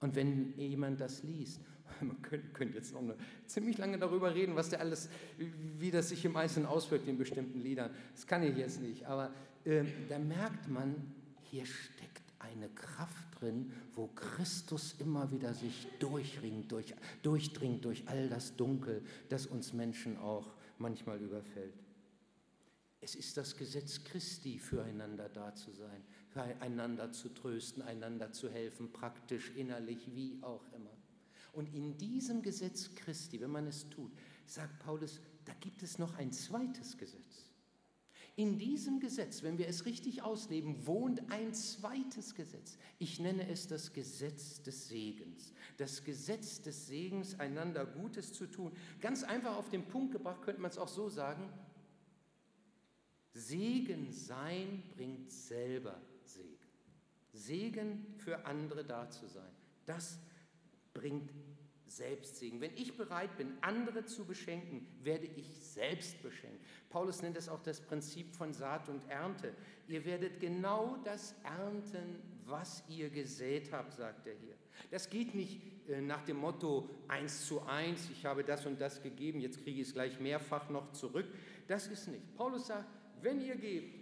Und 0.00 0.16
wenn 0.16 0.58
jemand 0.58 1.00
das 1.00 1.22
liest, 1.22 1.60
man 2.00 2.20
könnte, 2.22 2.48
könnte 2.48 2.78
jetzt 2.78 2.92
noch 2.92 3.02
ziemlich 3.46 3.78
lange 3.78 3.98
darüber 3.98 4.34
reden, 4.34 4.56
was 4.56 4.70
der 4.70 4.80
alles, 4.80 5.08
wie 5.36 5.92
das 5.92 6.08
sich 6.08 6.24
im 6.24 6.36
Einzelnen 6.36 6.66
auswirkt 6.66 7.06
in 7.06 7.16
bestimmten 7.16 7.60
Liedern. 7.60 7.94
Das 8.12 8.26
kann 8.26 8.42
ich 8.42 8.56
jetzt 8.56 8.80
nicht, 8.80 9.06
aber 9.06 9.32
äh, 9.64 9.84
da 10.08 10.18
merkt 10.18 10.68
man, 10.68 11.14
hier 11.42 11.66
steckt 11.66 12.29
eine 12.40 12.68
Kraft 12.70 13.40
drin, 13.40 13.72
wo 13.94 14.08
Christus 14.08 14.96
immer 14.98 15.30
wieder 15.30 15.54
sich 15.54 15.86
durchringt, 15.98 16.72
durch, 16.72 16.94
durchdringt 17.22 17.84
durch 17.84 18.08
all 18.08 18.28
das 18.28 18.56
Dunkel, 18.56 19.04
das 19.28 19.46
uns 19.46 19.72
Menschen 19.72 20.16
auch 20.18 20.54
manchmal 20.78 21.20
überfällt. 21.20 21.74
Es 23.00 23.14
ist 23.14 23.36
das 23.36 23.56
Gesetz 23.56 24.04
Christi, 24.04 24.58
füreinander 24.58 25.28
da 25.28 25.54
zu 25.54 25.70
sein, 25.72 26.02
einander 26.60 27.12
zu 27.12 27.30
trösten, 27.30 27.82
einander 27.82 28.32
zu 28.32 28.50
helfen, 28.50 28.92
praktisch, 28.92 29.52
innerlich, 29.56 30.14
wie 30.14 30.38
auch 30.42 30.64
immer. 30.74 30.90
Und 31.52 31.74
in 31.74 31.96
diesem 31.96 32.42
Gesetz 32.42 32.94
Christi, 32.94 33.40
wenn 33.40 33.50
man 33.50 33.66
es 33.66 33.88
tut, 33.88 34.12
sagt 34.46 34.78
Paulus, 34.80 35.20
da 35.44 35.52
gibt 35.60 35.82
es 35.82 35.98
noch 35.98 36.14
ein 36.16 36.32
zweites 36.32 36.96
Gesetz. 36.96 37.49
In 38.36 38.58
diesem 38.58 39.00
Gesetz, 39.00 39.42
wenn 39.42 39.58
wir 39.58 39.68
es 39.68 39.84
richtig 39.84 40.22
ausleben, 40.22 40.86
wohnt 40.86 41.30
ein 41.30 41.52
zweites 41.52 42.34
Gesetz. 42.34 42.78
Ich 42.98 43.18
nenne 43.18 43.48
es 43.48 43.66
das 43.66 43.92
Gesetz 43.92 44.62
des 44.62 44.88
Segens. 44.88 45.52
Das 45.76 46.04
Gesetz 46.04 46.62
des 46.62 46.86
Segens, 46.86 47.38
einander 47.38 47.84
Gutes 47.84 48.32
zu 48.32 48.46
tun. 48.46 48.72
Ganz 49.00 49.24
einfach 49.24 49.56
auf 49.56 49.68
den 49.68 49.84
Punkt 49.84 50.12
gebracht 50.12 50.42
könnte 50.42 50.60
man 50.60 50.70
es 50.70 50.78
auch 50.78 50.88
so 50.88 51.08
sagen. 51.08 51.52
Segen 53.32 54.12
sein 54.12 54.82
bringt 54.94 55.30
selber 55.30 56.00
Segen. 56.24 56.56
Segen 57.32 58.06
für 58.16 58.46
andere 58.46 58.84
da 58.84 59.08
zu 59.10 59.26
sein. 59.28 59.52
Das 59.86 60.18
bringt 60.94 61.30
Selbstsegen. 61.90 62.60
Wenn 62.60 62.74
ich 62.76 62.96
bereit 62.96 63.36
bin, 63.36 63.52
andere 63.60 64.04
zu 64.04 64.24
beschenken, 64.24 64.86
werde 65.02 65.26
ich 65.26 65.46
selbst 65.60 66.22
beschenkt. 66.22 66.64
Paulus 66.88 67.22
nennt 67.22 67.36
es 67.36 67.48
auch 67.48 67.62
das 67.62 67.80
Prinzip 67.80 68.34
von 68.34 68.52
Saat 68.52 68.88
und 68.88 69.08
Ernte. 69.08 69.54
Ihr 69.88 70.04
werdet 70.04 70.40
genau 70.40 70.96
das 71.04 71.34
ernten, 71.42 72.22
was 72.46 72.84
ihr 72.88 73.10
gesät 73.10 73.72
habt, 73.72 73.92
sagt 73.92 74.26
er 74.26 74.34
hier. 74.34 74.54
Das 74.90 75.10
geht 75.10 75.34
nicht 75.34 75.60
äh, 75.88 76.00
nach 76.00 76.24
dem 76.24 76.38
Motto 76.38 76.88
eins 77.08 77.46
zu 77.46 77.62
eins, 77.62 78.08
ich 78.10 78.24
habe 78.24 78.44
das 78.44 78.66
und 78.66 78.80
das 78.80 79.02
gegeben, 79.02 79.40
jetzt 79.40 79.62
kriege 79.62 79.80
ich 79.80 79.88
es 79.88 79.94
gleich 79.94 80.18
mehrfach 80.20 80.68
noch 80.68 80.92
zurück. 80.92 81.26
Das 81.68 81.86
ist 81.86 82.08
nicht. 82.08 82.34
Paulus 82.36 82.66
sagt, 82.68 82.88
wenn 83.20 83.40
ihr 83.40 83.56
gebt, 83.56 84.00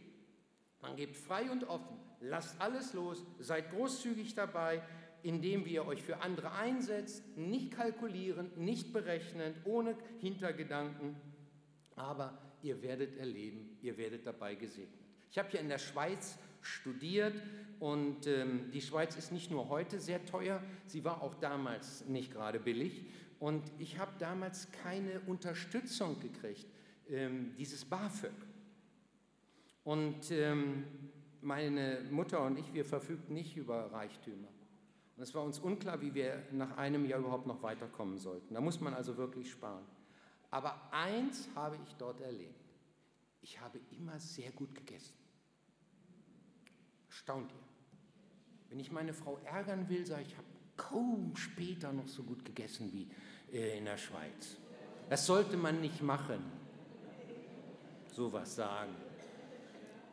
dann 0.80 0.96
gebt 0.96 1.16
frei 1.16 1.50
und 1.50 1.64
offen, 1.64 1.98
lasst 2.20 2.60
alles 2.60 2.92
los, 2.92 3.24
seid 3.38 3.70
großzügig 3.70 4.34
dabei, 4.34 4.82
indem 5.22 5.66
ihr 5.66 5.86
euch 5.86 6.02
für 6.02 6.20
andere 6.22 6.52
einsetzt, 6.52 7.22
nicht 7.36 7.72
kalkulieren, 7.72 8.50
nicht 8.56 8.92
berechnen, 8.92 9.54
ohne 9.64 9.96
Hintergedanken, 10.20 11.16
aber 11.96 12.38
ihr 12.62 12.82
werdet 12.82 13.16
erleben, 13.16 13.76
ihr 13.82 13.96
werdet 13.96 14.26
dabei 14.26 14.54
gesegnet. 14.54 15.00
Ich 15.30 15.38
habe 15.38 15.48
hier 15.50 15.60
in 15.60 15.68
der 15.68 15.78
Schweiz 15.78 16.38
studiert 16.62 17.34
und 17.78 18.26
ähm, 18.26 18.70
die 18.72 18.80
Schweiz 18.80 19.16
ist 19.16 19.32
nicht 19.32 19.50
nur 19.50 19.68
heute 19.68 20.00
sehr 20.00 20.24
teuer, 20.24 20.62
sie 20.86 21.04
war 21.04 21.22
auch 21.22 21.34
damals 21.34 22.06
nicht 22.06 22.32
gerade 22.32 22.58
billig 22.58 23.06
und 23.38 23.62
ich 23.78 23.98
habe 23.98 24.12
damals 24.18 24.70
keine 24.82 25.20
Unterstützung 25.26 26.18
gekriegt, 26.20 26.66
ähm, 27.08 27.54
dieses 27.56 27.84
BAföG. 27.84 28.32
Und 29.84 30.30
ähm, 30.32 30.84
meine 31.40 32.00
Mutter 32.10 32.44
und 32.44 32.58
ich, 32.58 32.74
wir 32.74 32.84
verfügten 32.84 33.34
nicht 33.34 33.56
über 33.56 33.92
Reichtümer. 33.92 34.48
Und 35.18 35.24
es 35.24 35.34
war 35.34 35.42
uns 35.42 35.58
unklar, 35.58 36.00
wie 36.00 36.14
wir 36.14 36.44
nach 36.52 36.76
einem 36.76 37.04
Jahr 37.04 37.18
überhaupt 37.18 37.48
noch 37.48 37.60
weiterkommen 37.60 38.18
sollten. 38.18 38.54
Da 38.54 38.60
muss 38.60 38.80
man 38.80 38.94
also 38.94 39.16
wirklich 39.16 39.50
sparen. 39.50 39.84
Aber 40.52 40.80
eins 40.92 41.48
habe 41.56 41.76
ich 41.84 41.92
dort 41.96 42.20
erlebt. 42.20 42.54
Ich 43.40 43.60
habe 43.60 43.80
immer 43.90 44.20
sehr 44.20 44.52
gut 44.52 44.72
gegessen. 44.76 45.16
Staunt 47.08 47.50
ihr? 47.50 47.58
Wenn 48.68 48.78
ich 48.78 48.92
meine 48.92 49.12
Frau 49.12 49.38
ärgern 49.38 49.88
will, 49.88 50.06
sage 50.06 50.22
ich, 50.22 50.28
ich 50.28 50.36
habe 50.36 50.46
kaum 50.76 51.34
später 51.34 51.92
noch 51.92 52.06
so 52.06 52.22
gut 52.22 52.44
gegessen 52.44 52.92
wie 52.92 53.10
äh, 53.52 53.76
in 53.76 53.86
der 53.86 53.96
Schweiz. 53.98 54.56
Das 55.10 55.26
sollte 55.26 55.56
man 55.56 55.80
nicht 55.80 56.00
machen. 56.00 56.44
Sowas 58.12 58.54
sagen. 58.54 58.94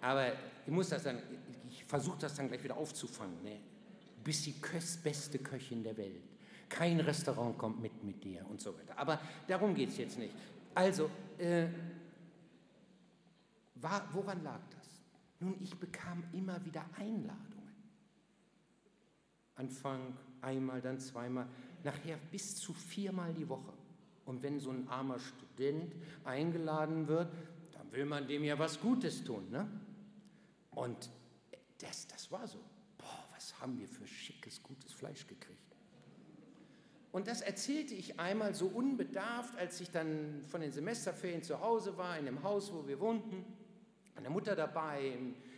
Aber 0.02 0.32
ich 0.66 0.72
muss 0.72 0.90
das 0.90 1.04
dann, 1.04 1.22
ich 1.70 1.86
versuche 1.86 2.18
das 2.18 2.34
dann 2.34 2.48
gleich 2.48 2.64
wieder 2.64 2.76
aufzufangen. 2.76 3.44
Ne? 3.44 3.60
Bist 4.26 4.46
die 4.46 4.56
beste 5.04 5.40
Köchin 5.40 5.84
der 5.84 5.96
Welt. 5.96 6.24
Kein 6.68 7.00
Restaurant 7.00 7.58
kommt 7.58 7.82
mit 7.82 8.04
mit 8.04 8.22
dir 8.24 8.46
und 8.50 8.60
so 8.60 8.78
weiter. 8.78 8.98
Aber 8.98 9.22
darum 9.48 9.74
geht 9.74 9.90
es 9.90 9.98
jetzt 9.98 10.20
nicht. 10.20 10.34
Also, 10.74 11.10
äh, 11.38 11.68
war, 13.76 14.10
woran 14.12 14.44
lag 14.44 14.60
das? 14.72 14.88
Nun, 15.40 15.56
ich 15.62 15.76
bekam 15.76 16.24
immer 16.34 16.64
wieder 16.66 16.84
Einladungen. 16.98 17.56
Anfang 19.56 20.18
einmal, 20.42 20.82
dann 20.82 21.00
zweimal, 21.00 21.48
nachher 21.84 22.18
bis 22.32 22.58
zu 22.58 22.74
viermal 22.74 23.34
die 23.34 23.48
Woche. 23.48 23.74
Und 24.26 24.42
wenn 24.42 24.60
so 24.60 24.72
ein 24.72 24.88
armer 24.88 25.20
Student 25.20 25.94
eingeladen 26.24 27.08
wird, 27.08 27.32
dann 27.74 27.92
will 27.92 28.06
man 28.06 28.28
dem 28.28 28.44
ja 28.44 28.58
was 28.58 28.82
Gutes 28.82 29.24
tun. 29.24 29.50
Ne? 29.52 29.70
Und 30.72 31.12
das, 31.78 32.08
das 32.08 32.32
war 32.32 32.48
so. 32.48 32.60
Was 33.46 33.62
haben 33.62 33.78
wir 33.78 33.88
für 33.88 34.08
schickes, 34.08 34.64
gutes 34.64 34.92
Fleisch 34.92 35.28
gekriegt. 35.28 35.76
Und 37.12 37.28
das 37.28 37.42
erzählte 37.42 37.94
ich 37.94 38.20
einmal 38.20 38.56
so 38.56 38.66
unbedarft, 38.66 39.56
als 39.56 39.80
ich 39.82 39.92
dann 39.92 40.42
von 40.50 40.62
den 40.62 40.72
Semesterferien 40.72 41.44
zu 41.44 41.60
Hause 41.62 41.96
war, 41.96 42.18
in 42.18 42.26
dem 42.26 42.42
Haus, 42.42 42.74
wo 42.74 42.88
wir 42.88 43.00
wohnten. 43.00 43.46
Meine 44.16 44.32
Mutter 44.32 44.56
dabei 44.56 45.16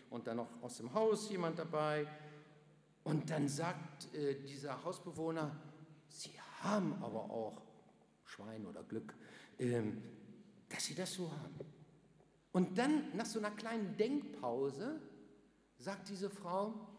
und 0.09 0.27
dann 0.27 0.35
noch 0.35 0.61
aus 0.61 0.75
dem 0.75 0.93
Haus 0.93 1.29
jemand 1.29 1.59
dabei. 1.59 2.05
Und 3.05 3.29
dann 3.29 3.47
sagt 3.47 4.13
äh, 4.13 4.35
dieser 4.41 4.83
Hausbewohner, 4.83 5.55
Sie 6.09 6.37
haben 6.63 7.01
aber 7.01 7.31
auch 7.31 7.61
Schwein 8.25 8.65
oder 8.65 8.83
Glück, 8.83 9.15
ähm, 9.59 10.03
dass 10.67 10.83
Sie 10.83 10.93
das 10.93 11.13
so 11.13 11.31
haben. 11.31 11.59
Und 12.51 12.77
dann, 12.77 13.15
nach 13.15 13.25
so 13.25 13.39
einer 13.39 13.51
kleinen 13.51 13.95
Denkpause, 13.95 14.99
sagt 15.77 16.09
diese 16.09 16.29
Frau, 16.29 16.96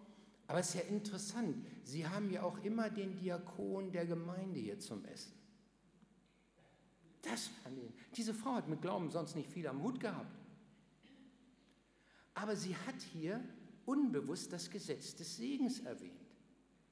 aber 0.49 0.61
es 0.61 0.71
ist 0.71 0.75
ja 0.75 0.81
interessant, 0.89 1.65
Sie 1.85 2.07
haben 2.07 2.31
ja 2.31 2.43
auch 2.43 2.59
immer 2.65 2.91
den 2.91 3.17
Diakon 3.17 3.93
der 3.93 4.07
Gemeinde 4.07 4.59
hier 4.59 4.81
zum 4.81 5.05
Essen. 5.05 5.33
Das 7.23 7.49
fand 7.63 7.79
ich. 7.79 7.93
Diese 8.17 8.33
Frau 8.33 8.55
hat 8.55 8.69
mit 8.69 8.81
Glauben 8.81 9.11
sonst 9.11 9.37
nicht 9.37 9.51
viel 9.51 9.67
am 9.67 9.83
Hut 9.83 10.01
gehabt. 10.01 10.35
Aber 12.33 12.57
sie 12.57 12.75
hat 12.75 13.01
hier 13.13 13.45
unbewusst 13.85 14.53
das 14.53 14.71
Gesetz 14.71 15.15
des 15.15 15.37
Segens 15.37 15.81
erwähnt. 15.81 16.13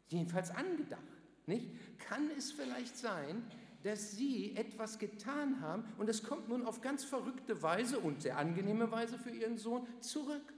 Jedenfalls 0.08 0.50
angedacht. 0.50 1.02
Nicht? 1.46 1.70
Kann 1.98 2.30
es 2.36 2.52
vielleicht 2.52 2.96
sein, 2.96 3.42
dass 3.84 4.12
sie 4.12 4.54
etwas 4.56 4.98
getan 4.98 5.60
haben 5.60 5.84
und 5.96 6.08
es 6.08 6.22
kommt 6.22 6.48
nun 6.48 6.66
auf 6.66 6.80
ganz 6.80 7.04
verrückte 7.04 7.62
Weise 7.62 8.00
und 8.00 8.20
sehr 8.20 8.36
angenehme 8.36 8.90
Weise 8.90 9.18
für 9.18 9.30
ihren 9.30 9.56
Sohn 9.56 9.86
zurück? 10.00 10.52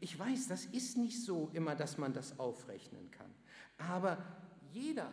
Ich 0.00 0.18
weiß, 0.18 0.48
das 0.48 0.66
ist 0.66 0.96
nicht 0.96 1.22
so 1.22 1.50
immer, 1.52 1.74
dass 1.74 1.98
man 1.98 2.12
das 2.12 2.38
aufrechnen 2.38 3.10
kann. 3.10 3.32
Aber 3.78 4.18
jeder, 4.72 5.12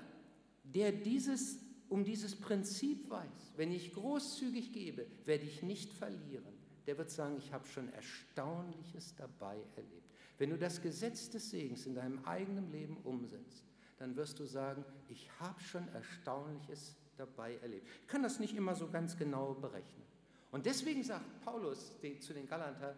der 0.63 0.91
dieses, 0.91 1.58
um 1.89 2.04
dieses 2.04 2.36
Prinzip 2.36 3.10
weiß, 3.10 3.54
wenn 3.58 3.72
ich 3.72 3.94
großzügig 3.94 4.74
gebe, 4.74 5.08
werde 5.26 5.46
ich 5.46 5.62
nicht 5.62 5.94
verlieren 5.94 6.62
der 6.88 6.98
wird 6.98 7.10
sagen, 7.10 7.38
ich 7.38 7.54
habe 7.54 7.67
schon 7.67 7.91
Erstaunliches 7.94 9.15
dabei 9.15 9.58
erlebt. 9.76 10.10
Wenn 10.38 10.50
du 10.50 10.58
das 10.58 10.82
Gesetz 10.82 11.30
des 11.30 11.50
Segens 11.50 11.86
in 11.86 11.96
deinem 11.96 12.24
eigenen 12.26 12.72
Leben 12.72 12.98
umsetzt, 13.04 13.65
dann 13.98 14.15
wirst 14.15 14.39
du 14.39 14.46
sagen, 14.46 14.84
ich 15.08 15.30
habe 15.39 15.62
schon 15.62 15.88
Erstaunliches 15.89 16.96
dabei 17.17 17.58
erlebt. 17.58 17.88
Ich 18.02 18.08
kann 18.08 18.24
das 18.24 18.39
nicht 18.39 18.56
immer 18.56 18.76
so 18.76 18.89
ganz 18.89 19.15
genau 19.15 19.54
berechnen. 19.54 20.04
Und 20.52 20.65
deswegen 20.65 21.04
sagt 21.04 21.46
Paulus 21.46 21.96
zu 22.20 22.34
den 22.34 22.48
Galatern, 22.48 22.96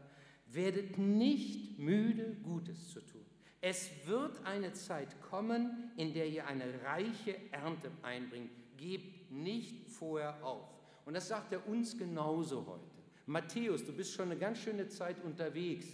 werdet 0.54 0.98
nicht 0.98 1.80
müde, 1.80 2.36
Gutes 2.44 2.90
zu 2.90 3.02
tun. 3.02 3.26
Es 3.62 3.90
wird 4.06 4.46
eine 4.46 4.74
Zeit 4.74 5.22
kommen, 5.22 5.92
in 5.96 6.14
der 6.14 6.28
ihr 6.28 6.46
eine 6.48 6.66
reiche 6.84 7.36
Ernte 7.52 7.90
einbringt. 8.02 8.52
Gebt 8.78 9.32
nicht 9.32 9.90
vorher 9.90 10.44
auf. 10.44 10.68
Und 11.06 11.14
das 11.14 11.28
sagt 11.28 11.54
er 11.54 11.68
uns 11.68 11.98
genauso 11.98 12.66
heute. 12.66 12.94
Matthäus, 13.26 13.86
du 13.86 13.94
bist 13.94 14.14
schon 14.14 14.32
eine 14.32 14.38
ganz 14.38 14.60
schöne 14.60 14.90
Zeit 14.90 15.24
unterwegs 15.24 15.88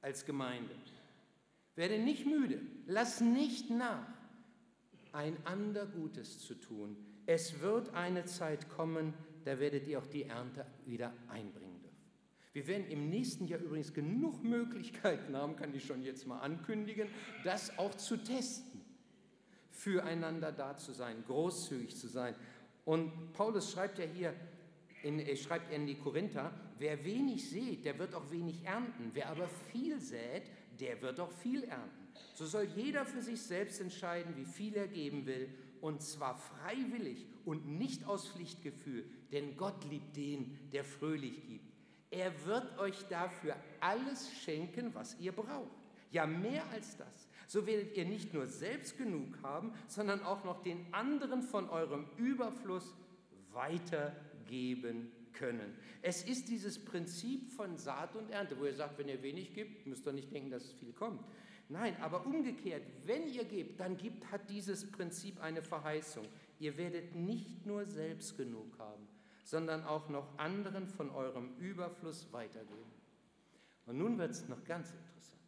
als 0.00 0.24
Gemeinde. 0.24 0.74
Werde 1.74 1.98
nicht 1.98 2.24
müde, 2.24 2.60
lass 2.86 3.20
nicht 3.20 3.68
nach, 3.68 4.06
einander 5.12 5.86
Gutes 5.86 6.38
zu 6.40 6.54
tun. 6.54 6.96
Es 7.26 7.60
wird 7.60 7.92
eine 7.94 8.24
Zeit 8.26 8.68
kommen, 8.68 9.12
da 9.44 9.58
werdet 9.58 9.86
ihr 9.88 9.98
auch 9.98 10.06
die 10.06 10.22
Ernte 10.22 10.64
wieder 10.84 11.12
einbringen. 11.28 11.65
Wir 12.56 12.66
werden 12.68 12.86
im 12.88 13.10
nächsten 13.10 13.46
Jahr 13.46 13.60
übrigens 13.60 13.92
genug 13.92 14.42
Möglichkeiten 14.42 15.36
haben, 15.36 15.56
kann 15.56 15.74
ich 15.74 15.84
schon 15.84 16.02
jetzt 16.02 16.26
mal 16.26 16.38
ankündigen, 16.38 17.06
das 17.44 17.78
auch 17.78 17.94
zu 17.94 18.16
testen, 18.16 18.80
füreinander 19.70 20.52
da 20.52 20.74
zu 20.74 20.92
sein, 20.92 21.22
großzügig 21.26 21.94
zu 21.94 22.08
sein. 22.08 22.34
Und 22.86 23.34
Paulus 23.34 23.72
schreibt 23.72 23.98
ja 23.98 24.06
hier, 24.06 24.34
in, 25.02 25.20
äh, 25.20 25.36
schreibt 25.36 25.70
er 25.70 25.76
in 25.76 25.86
die 25.86 25.96
Korinther, 25.96 26.50
wer 26.78 27.04
wenig 27.04 27.46
sät, 27.50 27.84
der 27.84 27.98
wird 27.98 28.14
auch 28.14 28.30
wenig 28.30 28.64
ernten. 28.64 29.10
Wer 29.12 29.28
aber 29.28 29.48
viel 29.70 30.00
sät, 30.00 30.44
der 30.80 31.02
wird 31.02 31.20
auch 31.20 31.32
viel 31.32 31.62
ernten. 31.64 32.08
So 32.32 32.46
soll 32.46 32.68
jeder 32.74 33.04
für 33.04 33.20
sich 33.20 33.42
selbst 33.42 33.82
entscheiden, 33.82 34.34
wie 34.34 34.46
viel 34.46 34.74
er 34.76 34.88
geben 34.88 35.26
will, 35.26 35.50
und 35.82 36.00
zwar 36.00 36.38
freiwillig 36.38 37.26
und 37.44 37.66
nicht 37.66 38.06
aus 38.06 38.30
Pflichtgefühl, 38.30 39.04
denn 39.30 39.58
Gott 39.58 39.84
liebt 39.90 40.16
den, 40.16 40.70
der 40.72 40.84
fröhlich 40.84 41.46
gibt. 41.46 41.75
Er 42.10 42.32
wird 42.44 42.78
euch 42.78 43.06
dafür 43.08 43.56
alles 43.80 44.32
schenken, 44.32 44.94
was 44.94 45.18
ihr 45.18 45.32
braucht. 45.32 45.76
Ja, 46.10 46.26
mehr 46.26 46.64
als 46.70 46.96
das. 46.96 47.28
So 47.48 47.66
werdet 47.66 47.96
ihr 47.96 48.04
nicht 48.04 48.32
nur 48.32 48.46
selbst 48.46 48.96
genug 48.96 49.42
haben, 49.42 49.72
sondern 49.88 50.22
auch 50.22 50.44
noch 50.44 50.62
den 50.62 50.86
anderen 50.92 51.42
von 51.42 51.68
eurem 51.68 52.06
Überfluss 52.16 52.94
weitergeben 53.52 54.26
geben 54.46 55.10
können. 55.32 55.74
Es 56.02 56.22
ist 56.22 56.48
dieses 56.48 56.82
Prinzip 56.82 57.50
von 57.52 57.76
Saat 57.76 58.16
und 58.16 58.30
Ernte, 58.30 58.58
wo 58.58 58.64
ihr 58.64 58.74
sagt, 58.74 58.98
wenn 58.98 59.08
ihr 59.08 59.22
wenig 59.22 59.52
gibt, 59.52 59.86
müsst 59.86 60.06
ihr 60.06 60.12
nicht 60.12 60.32
denken, 60.32 60.50
dass 60.50 60.64
es 60.64 60.72
viel 60.72 60.92
kommt. 60.92 61.22
Nein, 61.68 61.96
aber 62.00 62.24
umgekehrt, 62.24 62.82
wenn 63.04 63.28
ihr 63.28 63.44
gebt, 63.44 63.80
dann 63.80 63.96
gibt, 63.96 64.30
hat 64.30 64.48
dieses 64.48 64.90
Prinzip 64.90 65.40
eine 65.40 65.62
Verheißung. 65.62 66.24
Ihr 66.58 66.76
werdet 66.78 67.14
nicht 67.14 67.66
nur 67.66 67.84
selbst 67.86 68.36
genug 68.36 68.78
haben, 68.78 69.06
sondern 69.46 69.84
auch 69.84 70.08
noch 70.08 70.36
anderen 70.38 70.88
von 70.88 71.08
eurem 71.10 71.56
Überfluss 71.58 72.32
weitergeben. 72.32 72.90
Und 73.86 73.96
nun 73.96 74.18
wird 74.18 74.32
es 74.32 74.48
noch 74.48 74.64
ganz 74.64 74.90
interessant. 74.90 75.40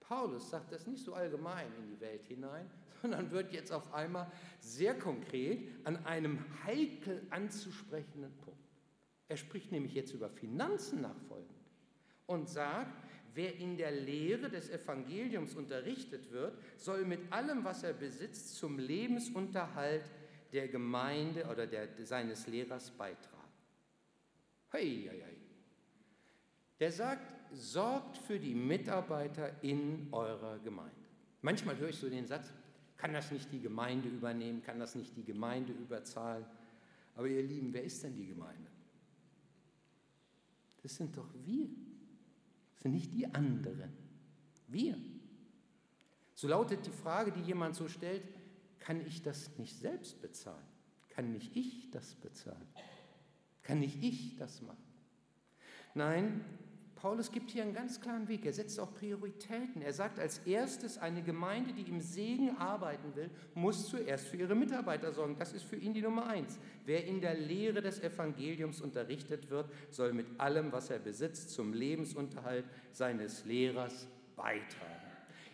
Paulus 0.00 0.48
sagt 0.48 0.72
das 0.72 0.86
nicht 0.86 1.04
so 1.04 1.12
allgemein 1.12 1.66
in 1.76 1.86
die 1.86 2.00
Welt 2.00 2.24
hinein, 2.24 2.70
sondern 3.02 3.30
wird 3.30 3.52
jetzt 3.52 3.72
auf 3.72 3.92
einmal 3.92 4.32
sehr 4.60 4.98
konkret 4.98 5.68
an 5.84 6.02
einem 6.06 6.42
heikel 6.64 7.26
anzusprechenden 7.28 8.34
Punkt. 8.38 8.58
Er 9.28 9.36
spricht 9.36 9.70
nämlich 9.70 9.92
jetzt 9.92 10.14
über 10.14 10.30
Finanzen 10.30 11.02
nachfolgend 11.02 11.52
und 12.24 12.48
sagt, 12.48 13.04
wer 13.34 13.54
in 13.58 13.76
der 13.76 13.90
Lehre 13.90 14.48
des 14.48 14.70
Evangeliums 14.70 15.54
unterrichtet 15.54 16.32
wird, 16.32 16.56
soll 16.78 17.04
mit 17.04 17.30
allem, 17.30 17.64
was 17.64 17.82
er 17.82 17.92
besitzt, 17.92 18.56
zum 18.56 18.78
Lebensunterhalt 18.78 20.10
der 20.52 20.68
Gemeinde 20.68 21.46
oder 21.46 21.66
der, 21.66 21.88
seines 22.04 22.46
Lehrers 22.46 22.90
beitragen. 22.90 23.52
Hei, 24.72 25.08
hei, 25.08 25.22
hei. 25.24 25.36
Der 26.80 26.92
sagt, 26.92 27.26
sorgt 27.52 28.18
für 28.18 28.38
die 28.38 28.54
Mitarbeiter 28.54 29.62
in 29.62 30.08
eurer 30.12 30.58
Gemeinde. 30.58 30.94
Manchmal 31.42 31.76
höre 31.76 31.88
ich 31.88 31.98
so 31.98 32.08
den 32.08 32.26
Satz, 32.26 32.52
kann 32.96 33.12
das 33.12 33.30
nicht 33.30 33.52
die 33.52 33.60
Gemeinde 33.60 34.08
übernehmen? 34.08 34.62
Kann 34.62 34.78
das 34.78 34.94
nicht 34.94 35.16
die 35.16 35.24
Gemeinde 35.24 35.72
überzahlen? 35.72 36.44
Aber 37.14 37.28
ihr 37.28 37.42
Lieben, 37.42 37.72
wer 37.72 37.84
ist 37.84 38.02
denn 38.02 38.14
die 38.14 38.26
Gemeinde? 38.26 38.70
Das 40.82 40.96
sind 40.96 41.16
doch 41.16 41.28
wir. 41.44 41.68
Das 42.74 42.82
sind 42.82 42.92
nicht 42.92 43.12
die 43.12 43.26
anderen. 43.32 43.92
Wir. 44.66 44.96
So 46.34 46.48
lautet 46.48 46.86
die 46.86 46.90
Frage, 46.90 47.32
die 47.32 47.40
jemand 47.40 47.74
so 47.74 47.88
stellt, 47.88 48.22
kann 48.78 49.04
ich 49.06 49.22
das 49.22 49.56
nicht 49.58 49.78
selbst 49.78 50.20
bezahlen? 50.20 50.66
Kann 51.08 51.32
nicht 51.32 51.56
ich 51.56 51.90
das 51.90 52.14
bezahlen? 52.14 52.68
Kann 53.62 53.80
nicht 53.80 54.02
ich 54.02 54.36
das 54.36 54.62
machen? 54.62 54.82
Nein, 55.94 56.44
Paulus 56.98 57.30
gibt 57.30 57.50
hier 57.52 57.62
einen 57.62 57.74
ganz 57.74 58.00
klaren 58.00 58.26
Weg. 58.26 58.44
Er 58.44 58.52
setzt 58.52 58.80
auch 58.80 58.92
Prioritäten. 58.92 59.82
Er 59.82 59.92
sagt 59.92 60.18
als 60.18 60.38
erstes, 60.40 60.98
eine 60.98 61.22
Gemeinde, 61.22 61.72
die 61.72 61.82
im 61.82 62.00
Segen 62.00 62.56
arbeiten 62.56 63.14
will, 63.14 63.30
muss 63.54 63.88
zuerst 63.88 64.26
für 64.26 64.36
ihre 64.36 64.56
Mitarbeiter 64.56 65.12
sorgen. 65.12 65.36
Das 65.38 65.52
ist 65.52 65.64
für 65.64 65.76
ihn 65.76 65.94
die 65.94 66.02
Nummer 66.02 66.26
eins. 66.26 66.58
Wer 66.86 67.04
in 67.04 67.20
der 67.20 67.34
Lehre 67.34 67.82
des 67.82 68.00
Evangeliums 68.00 68.80
unterrichtet 68.80 69.48
wird, 69.48 69.70
soll 69.90 70.12
mit 70.12 70.26
allem, 70.40 70.72
was 70.72 70.90
er 70.90 70.98
besitzt, 70.98 71.50
zum 71.50 71.72
Lebensunterhalt 71.72 72.64
seines 72.90 73.44
Lehrers 73.44 74.08
beitragen. 74.34 74.97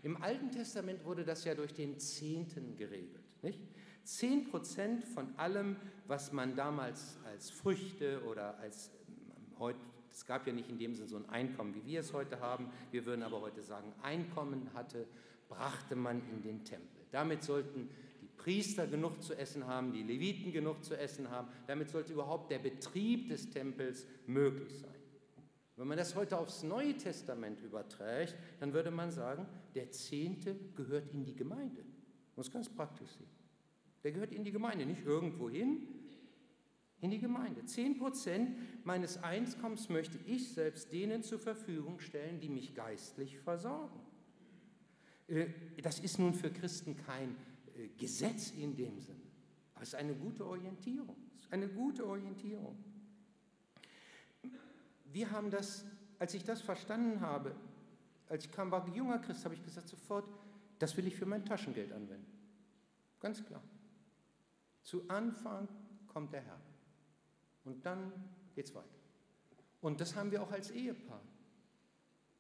Im 0.05 0.23
Alten 0.23 0.51
Testament 0.51 1.03
wurde 1.07 1.25
das 1.25 1.45
ja 1.45 1.55
durch 1.55 1.73
den 1.73 1.99
Zehnten 1.99 2.77
geregelt. 2.77 3.25
Nicht? 3.41 3.59
Zehn 4.03 4.45
Prozent 4.45 5.03
von 5.03 5.35
allem, 5.39 5.77
was 6.07 6.31
man 6.31 6.55
damals 6.55 7.19
als 7.25 7.51
Früchte 7.51 8.23
oder 8.31 8.59
als 8.59 8.91
ähm, 9.09 9.59
heute, 9.59 9.79
es 10.11 10.27
gab 10.27 10.47
ja 10.47 10.53
nicht 10.53 10.69
in 10.69 10.79
dem 10.79 10.95
Sinne 10.95 11.09
so 11.09 11.17
ein 11.17 11.27
Einkommen, 11.31 11.75
wie 11.75 11.87
wir 11.87 12.01
es 12.01 12.13
heute 12.13 12.39
haben, 12.41 12.71
wir 12.91 13.07
würden 13.07 13.23
aber 13.23 13.41
heute 13.41 13.63
sagen, 13.63 13.95
Einkommen 14.03 14.69
hatte, 14.75 15.07
brachte 15.49 15.97
man 15.97 16.21
in 16.31 16.43
den 16.43 16.65
Tempel. 16.65 17.07
Damit 17.11 17.43
sollten 17.43 17.89
die 18.21 18.29
Priester 18.37 18.87
genug 18.87 19.23
zu 19.23 19.35
essen 19.35 19.67
haben, 19.67 19.95
die 19.95 20.03
Leviten 20.03 20.53
genug 20.53 20.85
zu 20.85 20.99
essen 20.99 21.31
haben, 21.31 21.49
damit 21.67 21.89
sollte 21.89 22.13
überhaupt 22.13 22.51
der 22.51 22.59
Betrieb 22.59 23.31
des 23.31 23.49
Tempels 23.49 24.07
möglich 24.27 24.79
sein. 24.79 25.04
Wenn 25.77 25.89
man 25.89 25.99
das 25.99 26.15
heute 26.15 26.39
aufs 26.39 26.63
Neue 26.63 26.97
Testament 26.97 27.61
überträgt, 27.61 28.37
dann 28.61 28.73
würde 28.73 28.91
man 28.91 29.11
sagen, 29.11 29.47
der 29.75 29.91
Zehnte 29.91 30.57
gehört 30.77 31.13
in 31.13 31.25
die 31.25 31.35
Gemeinde. 31.35 31.85
Muss 32.37 32.51
ganz 32.51 32.69
praktisch 32.69 33.11
sehen. 33.11 33.31
Der 34.05 34.13
gehört 34.13 34.33
in 34.33 34.45
die 34.45 34.53
Gemeinde, 34.53 34.87
nicht 34.87 35.05
irgendwo 35.05 35.51
hin, 35.51 35.89
in 37.01 37.11
die 37.11 37.19
Gemeinde. 37.19 37.65
Zehn 37.65 37.99
Prozent 37.99 38.57
meines 38.85 39.23
Einkommens 39.23 39.89
möchte 39.89 40.19
ich 40.27 40.53
selbst 40.53 40.93
denen 40.93 41.23
zur 41.23 41.39
Verfügung 41.39 42.01
stellen, 42.01 42.41
die 42.41 42.49
mich 42.49 42.75
geistlich 42.75 43.39
versorgen. 43.39 44.01
Äh, 45.27 45.47
das 45.83 46.01
ist 46.01 46.19
nun 46.19 46.35
für 46.35 46.51
Christen 46.51 46.97
kein 46.97 47.37
äh, 47.77 47.89
Gesetz 47.99 48.53
in 48.53 48.77
dem 48.77 49.01
Sinne, 49.01 49.21
aber 49.75 49.83
es 49.83 49.89
ist 49.89 49.95
eine 49.97 50.15
gute 50.15 50.47
Orientierung. 50.47 51.17
Es 51.39 51.47
ist 51.47 51.53
eine 51.53 51.69
gute 51.69 52.07
Orientierung. 52.07 52.77
Wir 55.15 55.31
haben 55.31 55.49
das, 55.49 55.85
als 56.19 56.35
ich 56.35 56.43
das 56.43 56.61
verstanden 56.61 57.21
habe, 57.21 57.55
als 58.29 58.47
ich 58.47 58.51
kam, 58.51 58.73
war 58.73 58.85
junger 58.89 59.21
Christ, 59.21 59.45
habe 59.45 59.55
ich 59.55 59.63
gesagt 59.63 59.89
sofort, 59.89 60.29
das 60.81 60.97
will 60.97 61.07
ich 61.07 61.15
für 61.15 61.25
mein 61.25 61.45
Taschengeld 61.45 61.93
anwenden. 61.93 62.27
Ganz 63.21 63.45
klar. 63.47 63.63
Zu 64.83 65.09
Anfang 65.09 65.69
kommt 66.09 66.33
der 66.33 66.41
Herr. 66.41 66.61
Und 67.65 67.87
dann 67.87 68.13
geht 68.57 68.67
es 68.67 68.75
weiter. 68.75 68.89
Und 69.81 70.01
das 70.01 70.17
haben 70.17 70.33
wir 70.33 70.43
auch 70.43 70.51
als 70.51 70.73
Ehepaar. 70.73 71.23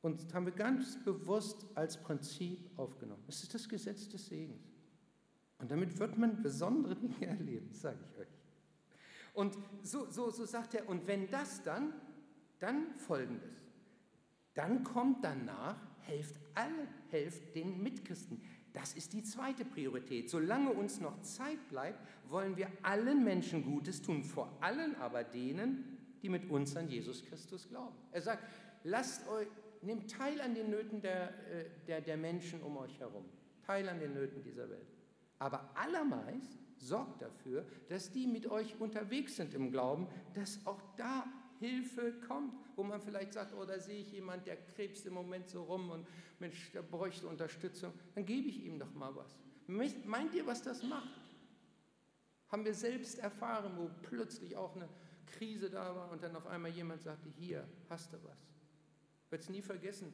Und 0.02 0.34
haben 0.34 0.44
wir 0.44 0.52
ganz 0.52 0.98
bewusst 1.04 1.64
als 1.76 1.96
Prinzip 1.96 2.76
aufgenommen. 2.76 3.22
Es 3.28 3.44
ist 3.44 3.54
das 3.54 3.68
Gesetz 3.68 4.08
des 4.08 4.26
Segens. 4.26 4.66
Und 5.58 5.70
damit 5.70 5.96
wird 6.00 6.18
man 6.18 6.42
besondere 6.42 6.96
Dinge 6.96 7.24
erleben, 7.28 7.72
sage 7.72 8.00
ich 8.10 8.18
euch. 8.18 8.28
Und 9.32 9.56
so, 9.82 10.10
so, 10.10 10.30
so 10.30 10.44
sagt 10.44 10.74
er, 10.74 10.88
und 10.88 11.06
wenn 11.06 11.30
das 11.30 11.62
dann, 11.62 11.92
dann 12.64 12.94
folgendes. 12.96 13.52
Dann 14.54 14.84
kommt 14.84 15.22
danach, 15.22 15.76
helft 16.00 16.36
allen, 16.54 16.88
helft 17.10 17.54
den 17.54 17.82
Mitchristen. 17.82 18.40
Das 18.72 18.94
ist 18.94 19.12
die 19.12 19.22
zweite 19.22 19.64
Priorität. 19.64 20.30
Solange 20.30 20.70
uns 20.70 20.98
noch 20.98 21.20
Zeit 21.20 21.68
bleibt, 21.68 22.00
wollen 22.30 22.56
wir 22.56 22.68
allen 22.82 23.22
Menschen 23.22 23.64
Gutes 23.64 24.00
tun, 24.00 24.24
vor 24.24 24.56
allem 24.62 24.94
aber 24.96 25.24
denen, 25.24 25.98
die 26.22 26.30
mit 26.30 26.48
uns 26.50 26.74
an 26.74 26.88
Jesus 26.88 27.22
Christus 27.26 27.68
glauben. 27.68 27.94
Er 28.12 28.22
sagt, 28.22 28.44
lasst 28.82 29.28
euch, 29.28 29.48
nehmt 29.82 30.10
teil 30.10 30.40
an 30.40 30.54
den 30.54 30.70
Nöten 30.70 31.02
der, 31.02 31.28
äh, 31.50 31.66
der, 31.86 32.00
der 32.00 32.16
Menschen 32.16 32.62
um 32.62 32.78
euch 32.78 32.98
herum, 32.98 33.26
teil 33.66 33.88
an 33.90 34.00
den 34.00 34.14
Nöten 34.14 34.42
dieser 34.42 34.70
Welt. 34.70 34.88
Aber 35.38 35.70
allermeist 35.74 36.58
sorgt 36.78 37.20
dafür, 37.20 37.66
dass 37.88 38.10
die 38.10 38.26
mit 38.26 38.46
euch 38.50 38.80
unterwegs 38.80 39.36
sind 39.36 39.52
im 39.52 39.70
Glauben, 39.70 40.08
dass 40.32 40.66
auch 40.66 40.80
da 40.96 41.26
Hilfe 41.58 42.12
kommt, 42.26 42.54
wo 42.76 42.82
man 42.82 43.00
vielleicht 43.00 43.32
sagt, 43.32 43.54
oh, 43.54 43.64
da 43.64 43.78
sehe 43.78 44.00
ich 44.00 44.12
jemand, 44.12 44.46
der 44.46 44.56
krebst 44.56 45.06
im 45.06 45.14
Moment 45.14 45.48
so 45.48 45.62
rum 45.62 45.90
und 45.90 46.06
Mensch, 46.38 46.72
der 46.72 46.82
bräuchte 46.82 47.26
Unterstützung, 47.26 47.92
dann 48.14 48.26
gebe 48.26 48.48
ich 48.48 48.64
ihm 48.64 48.78
doch 48.78 48.92
mal 48.94 49.14
was. 49.14 49.38
Meint 49.66 50.34
ihr, 50.34 50.46
was 50.46 50.62
das 50.62 50.82
macht? 50.82 51.20
Haben 52.48 52.64
wir 52.64 52.74
selbst 52.74 53.18
erfahren, 53.18 53.72
wo 53.76 53.90
plötzlich 54.02 54.56
auch 54.56 54.76
eine 54.76 54.88
Krise 55.26 55.70
da 55.70 55.94
war 55.94 56.10
und 56.10 56.22
dann 56.22 56.36
auf 56.36 56.46
einmal 56.46 56.70
jemand 56.70 57.02
sagte, 57.02 57.28
hier, 57.30 57.66
hast 57.88 58.12
du 58.12 58.16
was. 58.24 58.40
Ich 59.24 59.32
werde 59.32 59.42
es 59.42 59.48
nie 59.48 59.62
vergessen. 59.62 60.12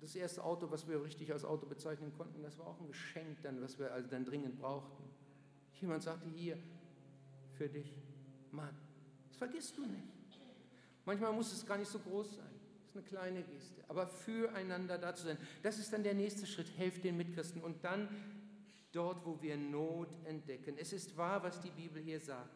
Das 0.00 0.14
erste 0.14 0.44
Auto, 0.44 0.70
was 0.70 0.86
wir 0.88 1.02
richtig 1.02 1.32
als 1.32 1.44
Auto 1.44 1.66
bezeichnen 1.66 2.12
konnten, 2.12 2.42
das 2.42 2.58
war 2.58 2.66
auch 2.66 2.80
ein 2.80 2.86
Geschenk, 2.86 3.40
dann, 3.42 3.62
was 3.62 3.78
wir 3.78 3.92
also 3.92 4.08
dann 4.08 4.24
dringend 4.24 4.58
brauchten. 4.58 5.04
Jemand 5.80 6.02
sagte, 6.02 6.28
hier, 6.28 6.58
für 7.54 7.68
dich, 7.68 8.02
Mann, 8.50 8.76
das 9.28 9.36
vergisst 9.36 9.76
du 9.76 9.86
nicht. 9.86 10.15
Manchmal 11.06 11.32
muss 11.32 11.52
es 11.52 11.64
gar 11.64 11.78
nicht 11.78 11.90
so 11.90 11.98
groß 11.98 12.36
sein. 12.36 12.50
Das 12.80 12.90
ist 12.90 12.96
eine 12.96 13.04
kleine 13.04 13.42
Geste. 13.42 13.82
Aber 13.88 14.06
füreinander 14.06 14.98
da 14.98 15.14
zu 15.14 15.24
sein, 15.24 15.38
das 15.62 15.78
ist 15.78 15.92
dann 15.92 16.02
der 16.02 16.14
nächste 16.14 16.46
Schritt. 16.46 16.76
Helft 16.76 17.04
den 17.04 17.16
Mitchristen. 17.16 17.62
Und 17.62 17.82
dann 17.84 18.08
dort, 18.92 19.24
wo 19.24 19.40
wir 19.40 19.56
Not 19.56 20.08
entdecken. 20.24 20.76
Es 20.78 20.92
ist 20.92 21.16
wahr, 21.16 21.42
was 21.42 21.60
die 21.60 21.70
Bibel 21.70 22.02
hier 22.02 22.20
sagt. 22.20 22.50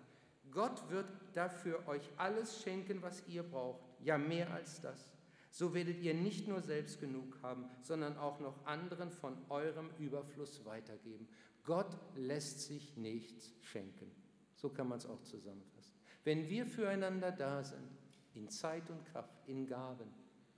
Gott 0.51 0.91
wird 0.91 1.07
dafür 1.33 1.87
euch 1.87 2.03
alles 2.17 2.63
schenken, 2.63 3.03
was 3.03 3.27
ihr 3.29 3.43
braucht. 3.43 3.83
Ja, 4.03 4.19
mehr 4.19 4.53
als 4.53 4.81
das. 4.81 5.13
So 5.51 5.75
werdet 5.75 6.01
ihr 6.01 6.15
nicht 6.15 6.49
nur 6.49 6.61
selbst 6.61 7.01
genug 7.01 7.37
haben, 7.43 7.65
sondern 7.83 8.17
auch 8.17 8.41
noch 8.41 8.65
anderen 8.67 9.11
von 9.11 9.37
eurem 9.49 9.91
Überfluss 9.99 10.65
weitergeben. 10.65 11.29
Gott 11.65 11.97
lässt 12.17 12.63
sich 12.63 12.97
nichts 12.97 13.53
schenken. 13.63 14.11
So 14.55 14.71
kann 14.71 14.89
man 14.89 14.99
es 14.99 15.07
auch 15.07 15.23
zusammenfassen. 15.23 15.95
Wenn 16.25 16.49
wir 16.49 16.67
füreinander 16.67 17.33
da 17.33 17.63
sind, 17.63 18.00
in 18.35 18.49
Zeit 18.49 18.89
und 18.91 19.05
Kraft, 19.07 19.35
in 19.47 19.67
Gaben, 19.67 20.09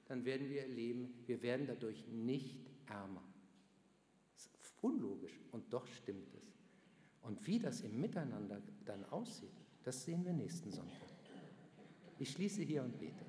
dann 0.07 0.25
werden 0.25 0.49
wir 0.49 0.63
erleben, 0.63 1.15
wir 1.27 1.43
werden 1.43 1.67
dadurch 1.67 2.07
nicht 2.09 2.59
ärmer. 2.87 3.23
Das 4.35 4.47
ist 4.63 4.75
unlogisch 4.81 5.41
und 5.53 5.73
doch 5.73 5.87
stimmt 5.87 6.35
es. 6.35 6.53
Und 7.23 7.47
wie 7.47 7.59
das 7.59 7.81
im 7.81 8.01
Miteinander 8.01 8.61
dann 8.85 9.05
aussieht, 9.07 9.51
das 9.85 10.05
sehen 10.05 10.25
wir 10.25 10.33
nächsten 10.33 10.71
Sonntag. 10.71 11.09
Ich 12.19 12.31
schließe 12.31 12.63
hier 12.63 12.83
und 12.83 12.99
bete. 12.99 13.25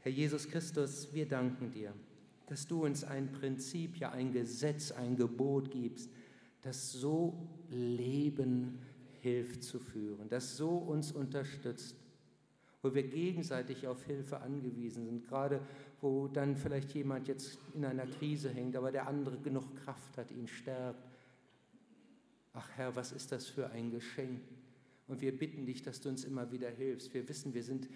Herr 0.00 0.12
Jesus 0.12 0.48
Christus, 0.48 1.12
wir 1.12 1.26
danken 1.26 1.70
dir, 1.70 1.92
dass 2.46 2.66
du 2.66 2.84
uns 2.84 3.02
ein 3.02 3.32
Prinzip, 3.32 3.96
ja 3.96 4.10
ein 4.10 4.32
Gesetz, 4.32 4.92
ein 4.92 5.16
Gebot 5.16 5.70
gibst, 5.70 6.10
das 6.62 6.92
so 6.92 7.48
Leben 7.70 8.78
hilft 9.20 9.64
zu 9.64 9.80
führen, 9.80 10.28
das 10.28 10.56
so 10.56 10.76
uns 10.76 11.12
unterstützt, 11.12 11.96
wo 12.86 12.94
wir 12.94 13.02
gegenseitig 13.02 13.88
auf 13.88 14.04
Hilfe 14.04 14.40
angewiesen 14.40 15.06
sind, 15.06 15.26
gerade 15.26 15.60
wo 16.00 16.28
dann 16.28 16.54
vielleicht 16.54 16.94
jemand 16.94 17.26
jetzt 17.26 17.58
in 17.74 17.84
einer 17.84 18.06
Krise 18.06 18.48
hängt, 18.48 18.76
aber 18.76 18.92
der 18.92 19.08
andere 19.08 19.38
genug 19.38 19.74
Kraft 19.74 20.16
hat, 20.16 20.30
ihn 20.30 20.46
stärkt. 20.46 21.02
Ach 22.52 22.70
Herr, 22.76 22.94
was 22.94 23.10
ist 23.10 23.32
das 23.32 23.48
für 23.48 23.70
ein 23.70 23.90
Geschenk? 23.90 24.40
Und 25.08 25.20
wir 25.20 25.36
bitten 25.36 25.66
dich, 25.66 25.82
dass 25.82 26.00
du 26.00 26.10
uns 26.10 26.24
immer 26.24 26.52
wieder 26.52 26.70
hilfst. 26.70 27.12
Wir 27.12 27.28
wissen, 27.28 27.54
wir 27.54 27.64
sind 27.64 27.88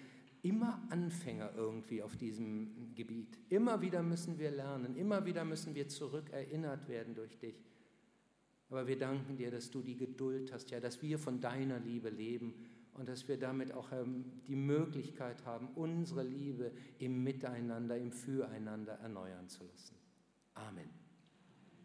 immer 0.43 0.81
Anfänger 0.89 1.51
irgendwie 1.55 2.03
auf 2.03 2.17
diesem 2.17 2.93
Gebiet. 2.93 3.37
Immer 3.47 3.81
wieder 3.81 4.03
müssen 4.03 4.39
wir 4.39 4.51
lernen, 4.51 4.97
immer 4.97 5.25
wieder 5.25 5.45
müssen 5.45 5.73
wir 5.73 5.87
zurückerinnert 5.87 6.89
werden 6.89 7.15
durch 7.15 7.39
dich. 7.39 7.55
Aber 8.69 8.87
wir 8.87 8.97
danken 8.97 9.37
dir, 9.37 9.51
dass 9.51 9.71
du 9.71 9.81
die 9.81 9.95
Geduld 9.95 10.51
hast, 10.51 10.69
ja, 10.69 10.81
dass 10.81 11.01
wir 11.01 11.17
von 11.17 11.39
deiner 11.39 11.79
Liebe 11.79 12.09
leben 12.09 12.53
und 12.93 13.07
dass 13.07 13.27
wir 13.27 13.37
damit 13.37 13.73
auch 13.73 13.91
ähm, 13.91 14.25
die 14.47 14.55
Möglichkeit 14.55 15.45
haben, 15.45 15.69
unsere 15.75 16.23
Liebe 16.23 16.71
im 16.99 17.23
Miteinander, 17.23 17.97
im 17.97 18.11
Füreinander 18.11 18.93
erneuern 18.93 19.47
zu 19.47 19.63
lassen. 19.63 19.95
Amen. 20.53 21.00